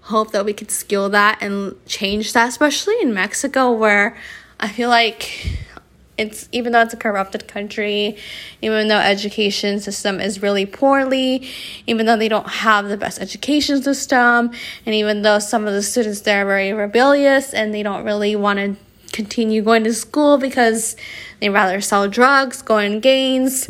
hope 0.00 0.32
that 0.32 0.44
we 0.44 0.52
can 0.52 0.68
skill 0.68 1.08
that 1.10 1.38
and 1.42 1.76
change 1.86 2.32
that, 2.32 2.48
especially 2.48 3.00
in 3.00 3.12
Mexico, 3.12 3.72
where 3.72 4.16
I 4.58 4.68
feel 4.68 4.88
like 4.88 5.65
it's 6.18 6.48
even 6.52 6.72
though 6.72 6.82
it's 6.82 6.94
a 6.94 6.96
corrupted 6.96 7.46
country, 7.46 8.16
even 8.62 8.88
though 8.88 8.98
education 8.98 9.80
system 9.80 10.20
is 10.20 10.42
really 10.42 10.66
poorly, 10.66 11.48
even 11.86 12.06
though 12.06 12.16
they 12.16 12.28
don't 12.28 12.48
have 12.48 12.88
the 12.88 12.96
best 12.96 13.20
education 13.20 13.82
system, 13.82 14.50
and 14.84 14.94
even 14.94 15.22
though 15.22 15.38
some 15.38 15.66
of 15.66 15.72
the 15.72 15.82
students 15.82 16.22
there 16.22 16.42
are 16.42 16.46
very 16.46 16.72
rebellious 16.72 17.52
and 17.52 17.74
they 17.74 17.82
don't 17.82 18.04
really 18.04 18.34
want 18.36 18.58
to 18.58 18.76
continue 19.12 19.62
going 19.62 19.84
to 19.84 19.94
school 19.94 20.38
because 20.38 20.96
they 21.40 21.48
rather 21.48 21.80
sell 21.80 22.08
drugs, 22.08 22.62
go 22.62 22.78
in 22.78 23.00
gangs 23.00 23.68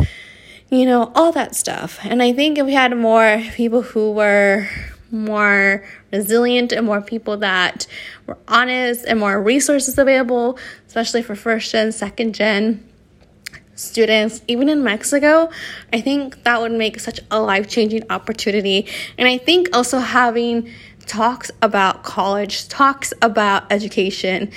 you 0.71 0.85
know, 0.85 1.13
all 1.15 1.33
that 1.33 1.55
stuff. 1.55 1.99
And 2.03 2.23
I 2.23 2.33
think 2.33 2.59
if 2.59 2.67
we 2.67 2.75
had 2.75 2.97
more 2.97 3.41
people 3.55 3.83
who 3.83 4.13
were 4.13 4.69
more 5.11 5.85
resilient 6.13 6.73
and 6.73 6.87
more 6.87 7.01
people 7.01 7.37
that 7.39 7.87
were 8.27 8.39
honest 8.49 9.05
and 9.07 9.21
more 9.21 9.41
resources 9.43 9.99
available, 9.99 10.59
especially 10.87 11.23
for 11.23 11.35
first 11.35 11.73
gen, 11.73 11.93
second 11.93 12.35
gen 12.35 12.87
students, 13.77 14.43
even 14.49 14.69
in 14.69 14.83
Mexico, 14.83 15.51
I 15.93 16.01
think 16.01 16.43
that 16.45 16.61
would 16.61 16.73
make 16.73 16.99
such 16.99 17.21
a 17.31 17.41
life 17.41 17.69
changing 17.69 18.05
opportunity. 18.11 18.87
And 19.19 19.29
I 19.29 19.39
think 19.39 19.69
also 19.77 19.99
having 19.99 20.71
talks 21.07 21.51
about 21.63 22.03
college, 22.03 22.69
talks 22.69 23.13
about 23.23 23.71
education, 23.71 24.51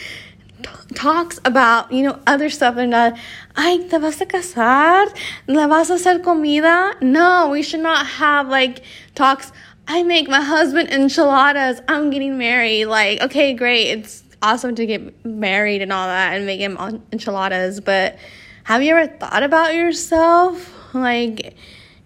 talks 0.95 1.39
about, 1.45 1.91
you 1.91 2.03
know, 2.03 2.19
other 2.25 2.49
stuff 2.49 2.77
and 2.77 2.91
not, 2.91 3.17
ay, 3.55 3.77
te 3.89 3.97
vas 3.97 4.21
a 4.21 4.25
casar, 4.25 5.07
le 5.47 5.67
vas 5.67 5.89
a 5.89 5.93
hacer 5.93 6.23
comida. 6.23 6.95
No, 7.01 7.49
we 7.49 7.61
should 7.61 7.81
not 7.81 8.05
have 8.05 8.47
like 8.47 8.83
talks. 9.15 9.51
I 9.91 10.03
make 10.03 10.29
my 10.29 10.39
husband 10.39 10.89
enchiladas. 10.89 11.81
I'm 11.87 12.11
getting 12.11 12.37
married. 12.37 12.85
Like, 12.85 13.21
okay, 13.21 13.55
great. 13.55 13.87
It's 13.87 14.23
awesome 14.43 14.75
to 14.75 14.85
get 14.85 15.25
married 15.25 15.81
and 15.81 15.91
all 15.91 16.05
that 16.05 16.35
and 16.35 16.45
make 16.45 16.59
him 16.59 16.77
enchiladas. 17.11 17.81
But 17.81 18.19
have 18.65 18.83
you 18.83 18.95
ever 18.95 19.11
thought 19.17 19.41
about 19.41 19.73
yourself? 19.73 20.93
Like, 20.93 21.55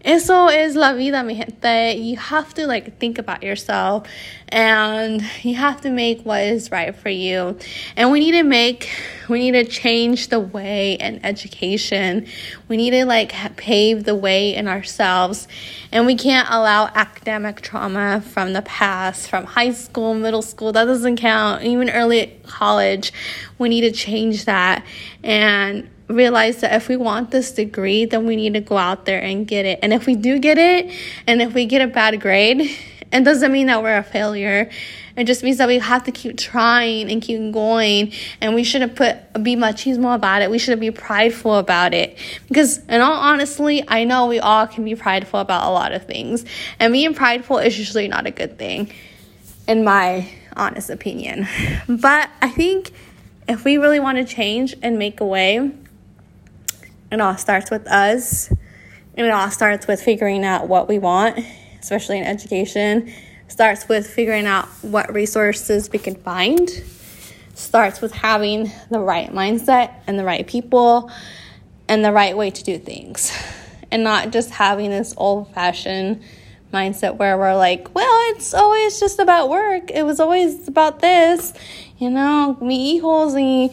Eso 0.04 0.50
es 0.50 0.76
la 0.76 0.94
vida, 0.94 1.24
mi 1.24 1.34
gente. 1.34 1.96
You 1.98 2.18
have 2.18 2.54
to 2.56 2.68
like 2.68 3.00
think 3.00 3.20
about 3.20 3.42
yourself 3.42 4.06
and 4.50 5.24
you 5.44 5.56
have 5.56 5.80
to 5.82 5.90
make 5.90 6.24
what 6.24 6.42
is 6.42 6.72
right 6.72 6.94
for 6.94 7.08
you. 7.08 7.58
And 7.96 8.12
we 8.12 8.20
need 8.20 8.34
to 8.34 8.44
make, 8.44 8.90
we 9.30 9.40
need 9.40 9.52
to 9.52 9.64
change 9.64 10.28
the 10.28 10.42
way 10.42 10.96
in 10.96 11.26
education. 11.26 12.28
We 12.68 12.76
need 12.76 12.92
to 12.92 13.06
like 13.06 13.34
pave 13.56 14.04
the 14.04 14.14
way 14.14 14.54
in 14.54 14.68
ourselves. 14.68 15.48
And 15.94 16.06
we 16.06 16.16
can't 16.16 16.50
allow 16.50 16.88
academic 16.88 17.62
trauma 17.62 18.20
from 18.20 18.52
the 18.52 18.62
past, 18.64 19.30
from 19.30 19.46
high 19.46 19.72
school, 19.72 20.16
middle 20.16 20.42
school, 20.42 20.74
that 20.74 20.84
doesn't 20.84 21.16
count, 21.16 21.64
even 21.64 21.90
early 21.90 22.42
college. 22.44 23.14
We 23.58 23.70
need 23.70 23.82
to 23.82 23.92
change 23.92 24.44
that. 24.46 24.84
And 25.24 25.90
realize 26.08 26.62
that 26.62 26.74
if 26.74 26.88
we 26.88 26.98
want 26.98 27.32
this 27.32 27.52
degree, 27.52 28.06
then 28.06 28.26
we 28.26 28.36
need 28.36 28.54
to 28.54 28.62
go 28.62 28.78
out 28.78 29.06
there 29.06 29.22
and 29.22 29.48
get 29.48 29.66
it. 29.66 29.80
And 29.82 29.94
if 29.94 30.06
we 30.06 30.16
do 30.16 30.40
get 30.40 30.58
it, 30.58 30.92
and 31.28 31.42
if 31.42 31.54
we 31.54 31.66
get 31.66 31.82
a 31.82 31.88
bad 31.88 32.20
grade, 32.22 32.70
it 33.12 33.24
doesn't 33.24 33.52
mean 33.52 33.68
that 33.68 33.84
we're 33.84 33.98
a 33.98 34.04
failure. 34.04 34.70
It 35.16 35.26
just 35.26 35.44
means 35.44 35.60
that 35.60 35.68
we 35.68 35.78
have 35.78 36.06
to 36.06 36.12
keep 36.12 36.38
trying 36.38 37.12
and 37.12 37.22
keep 37.22 37.54
going. 37.54 38.12
And 38.42 38.56
we 38.56 38.64
shouldn't 38.64 38.96
put 38.96 39.18
be 39.44 39.56
machismo 39.56 40.16
about 40.16 40.42
it. 40.42 40.50
We 40.50 40.58
shouldn't 40.58 40.82
be 40.82 40.90
prideful 40.90 41.58
about 41.58 41.94
it. 41.94 42.18
Because 42.48 42.80
in 42.88 43.02
all 43.02 43.14
honestly, 43.14 43.84
I 43.88 44.06
know 44.06 44.26
we 44.26 44.40
all 44.40 44.66
can 44.66 44.84
be 44.84 44.96
prideful 44.96 45.40
about 45.40 45.68
a 45.68 45.70
lot 45.70 45.92
of 45.92 46.08
things. 46.08 46.44
And 46.80 46.92
being 46.92 47.14
prideful 47.14 47.60
is 47.60 47.78
usually 47.78 48.08
not 48.08 48.26
a 48.26 48.32
good 48.32 48.58
thing, 48.58 48.92
in 49.68 49.84
my 49.84 50.28
honest 50.56 50.90
opinion. 50.90 51.48
But 51.88 52.30
I 52.42 52.50
think 52.50 52.92
if 53.48 53.64
we 53.64 53.78
really 53.78 54.00
want 54.00 54.18
to 54.18 54.26
change 54.26 54.76
and 54.82 54.98
make 54.98 55.22
a 55.22 55.26
way, 55.26 55.72
it 57.14 57.22
all 57.22 57.38
starts 57.38 57.70
with 57.70 57.88
us. 57.88 58.50
And 59.16 59.28
it 59.28 59.30
all 59.30 59.52
starts 59.52 59.86
with 59.86 60.02
figuring 60.02 60.44
out 60.44 60.68
what 60.68 60.88
we 60.88 60.98
want, 60.98 61.40
especially 61.80 62.18
in 62.18 62.24
education. 62.24 63.14
Starts 63.48 63.88
with 63.88 64.08
figuring 64.08 64.48
out 64.48 64.68
what 64.82 65.14
resources 65.14 65.92
we 65.92 66.00
can 66.00 66.16
find. 66.16 66.70
Starts 67.54 68.02
with 68.02 68.12
having 68.12 68.72
the 68.90 69.00
right 69.00 69.32
mindset 69.32 69.94
and 70.08 70.18
the 70.18 70.24
right 70.24 70.48
people 70.48 71.12
and 71.88 72.04
the 72.04 72.12
right 72.12 72.36
way 72.36 72.50
to 72.50 72.64
do 72.64 72.80
things. 72.80 73.32
And 73.92 74.04
not 74.04 74.32
just 74.32 74.50
having 74.50 74.90
this 74.90 75.14
old 75.16 75.54
fashioned 75.54 76.24
mindset 76.74 77.18
where 77.18 77.38
we're 77.38 77.56
like, 77.56 77.94
well, 77.94 78.34
it's 78.34 78.56
always 78.56 79.00
just 79.00 79.20
about 79.20 79.50
work. 79.50 79.92
It 79.92 80.04
was 80.04 80.20
always 80.20 80.68
about 80.68 81.00
this. 81.00 81.54
You 82.00 82.10
know, 82.10 82.58
me 82.60 83.00
y, 83.00 83.70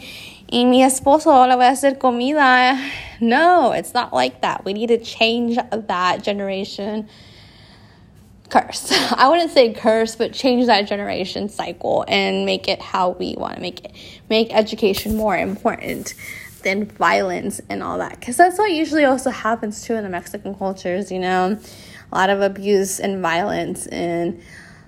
y 0.51 0.65
mi 0.65 0.83
esposo 0.83 1.47
le 1.47 1.55
voy 1.57 1.67
a 1.67 1.71
hacer 1.71 1.99
comida. 1.99 2.79
No, 3.23 3.73
it's 3.73 3.93
not 3.93 4.15
like 4.15 4.41
that. 4.41 4.65
We 4.65 4.73
need 4.73 4.87
to 4.87 4.97
change 4.97 5.59
that 5.71 6.23
generation 6.23 7.07
curse. 8.49 8.91
I 9.13 9.29
wouldn't 9.29 9.51
say 9.51 9.75
curse, 9.75 10.17
but 10.17 10.33
change 10.33 10.65
that 10.67 10.89
generation 10.89 11.51
cycle 11.51 12.07
and 12.09 12.47
make 12.47 12.67
it 12.67 12.81
how 12.81 13.11
we 13.11 13.35
want 13.37 13.57
to 13.57 13.61
make 13.61 13.85
it. 13.85 13.93
Make 14.31 14.55
education 14.55 15.17
more 15.17 15.37
important 15.37 16.15
than 16.63 16.87
violence 16.87 17.61
and 17.69 17.83
all 17.83 17.99
that. 17.99 18.19
Because 18.19 18.39
that's 18.39 18.59
what 18.59 18.71
usually 18.71 19.05
also 19.05 19.29
happens 19.29 19.85
too 19.85 19.95
in 19.95 20.03
the 20.03 20.11
Mexican 20.11 20.55
cultures, 20.55 21.13
you 21.13 21.19
know, 21.19 21.59
a 22.11 22.15
lot 22.15 22.31
of 22.31 22.41
abuse 22.41 23.01
and 23.01 23.21
violence 23.21 23.87
and 23.87 24.41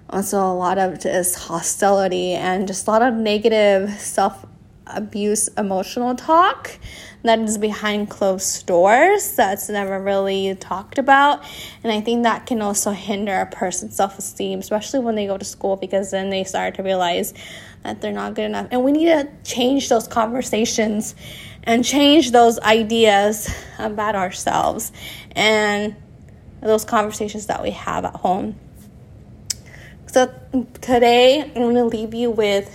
also 0.09 0.39
a 0.39 0.55
lot 0.55 0.79
of 0.79 1.01
just 1.01 1.39
hostility 1.39 2.33
and 2.33 2.67
just 2.67 2.87
a 2.87 2.91
lot 2.91 3.03
of 3.03 3.15
negative 3.15 3.91
self 3.99 4.47
abuse 4.87 5.49
emotional 5.57 6.15
talk 6.15 6.79
that 7.23 7.39
is 7.39 7.57
behind 7.57 8.11
closed 8.11 8.67
doors 8.67 9.37
that's 9.37 9.69
never 9.69 10.01
really 10.01 10.55
talked 10.57 10.99
about. 10.99 11.45
And 11.83 11.93
i 11.93 12.01
think 12.01 12.25
that 12.25 12.47
can 12.47 12.61
also 12.61 12.91
hinder 12.91 13.41
a 13.41 13.47
person's 13.47 13.97
self-esteem 13.97 14.59
especially 14.59 15.01
when 15.01 15.15
they 15.15 15.27
go 15.27 15.39
to 15.39 15.45
school 15.45 15.77
because 15.77 16.11
then 16.11 16.31
they 16.31 16.45
start 16.45 16.75
to 16.77 16.83
realize 16.83 17.33
that 17.83 18.01
they're 18.01 18.13
not 18.13 18.35
good 18.35 18.45
enough. 18.45 18.69
And 18.71 18.85
we 18.85 18.93
need 18.93 19.07
to 19.07 19.29
change 19.45 19.89
those 19.89 20.07
conversations 20.07 21.15
and 21.65 21.85
change 21.85 22.31
those 22.31 22.59
ideas 22.61 23.53
about 23.79 24.15
ourselves 24.15 24.93
and 25.33 25.97
those 26.61 26.85
conversations 26.85 27.47
that 27.47 27.63
we 27.63 27.71
have 27.71 28.05
at 28.05 28.15
home. 28.15 28.57
So 30.07 30.33
today 30.81 31.41
i'm 31.41 31.55
going 31.55 31.75
to 31.75 31.85
leave 31.85 32.13
you 32.13 32.31
with 32.31 32.71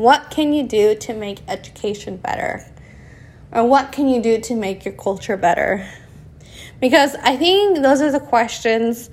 what 0.00 0.30
can 0.30 0.54
you 0.54 0.62
do 0.62 0.94
to 0.94 1.12
make 1.12 1.40
education 1.46 2.16
better? 2.16 2.64
Or 3.52 3.66
what 3.66 3.92
can 3.92 4.08
you 4.08 4.22
do 4.22 4.40
to 4.40 4.54
make 4.54 4.82
your 4.86 4.94
culture 4.94 5.36
better? 5.36 5.86
Because 6.80 7.16
I 7.16 7.36
think 7.36 7.82
those 7.82 8.00
are 8.00 8.10
the 8.10 8.20
questions 8.20 9.10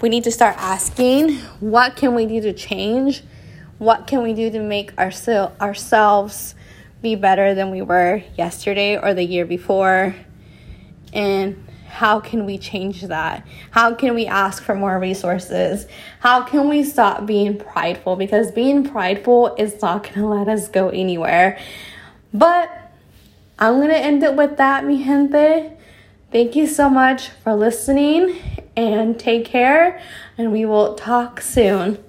we 0.00 0.08
need 0.08 0.24
to 0.24 0.30
start 0.30 0.56
asking. 0.58 1.36
What 1.60 1.96
can 1.96 2.14
we 2.14 2.24
do 2.24 2.40
to 2.40 2.54
change? 2.54 3.22
What 3.76 4.06
can 4.06 4.22
we 4.22 4.32
do 4.32 4.50
to 4.50 4.60
make 4.60 4.98
ourse- 4.98 5.28
ourselves 5.28 6.54
be 7.02 7.16
better 7.16 7.54
than 7.54 7.70
we 7.70 7.82
were 7.82 8.22
yesterday 8.38 8.96
or 8.96 9.12
the 9.12 9.24
year 9.24 9.44
before? 9.44 10.14
And 11.12 11.63
how 11.94 12.18
can 12.18 12.44
we 12.44 12.58
change 12.58 13.02
that? 13.02 13.46
How 13.70 13.94
can 13.94 14.16
we 14.16 14.26
ask 14.26 14.64
for 14.64 14.74
more 14.74 14.98
resources? 14.98 15.86
How 16.18 16.42
can 16.42 16.68
we 16.68 16.82
stop 16.82 17.24
being 17.24 17.56
prideful? 17.56 18.16
Because 18.16 18.50
being 18.50 18.82
prideful 18.82 19.54
is 19.56 19.80
not 19.80 20.02
going 20.02 20.14
to 20.14 20.26
let 20.26 20.48
us 20.48 20.66
go 20.66 20.88
anywhere. 20.88 21.56
But 22.32 22.68
I'm 23.60 23.74
going 23.74 23.90
to 23.90 23.96
end 23.96 24.24
it 24.24 24.34
with 24.34 24.56
that, 24.56 24.84
mi 24.84 25.04
gente. 25.04 25.70
Thank 26.32 26.56
you 26.56 26.66
so 26.66 26.90
much 26.90 27.28
for 27.28 27.54
listening 27.54 28.40
and 28.76 29.16
take 29.16 29.44
care, 29.44 30.02
and 30.36 30.50
we 30.50 30.64
will 30.64 30.96
talk 30.96 31.40
soon. 31.40 32.02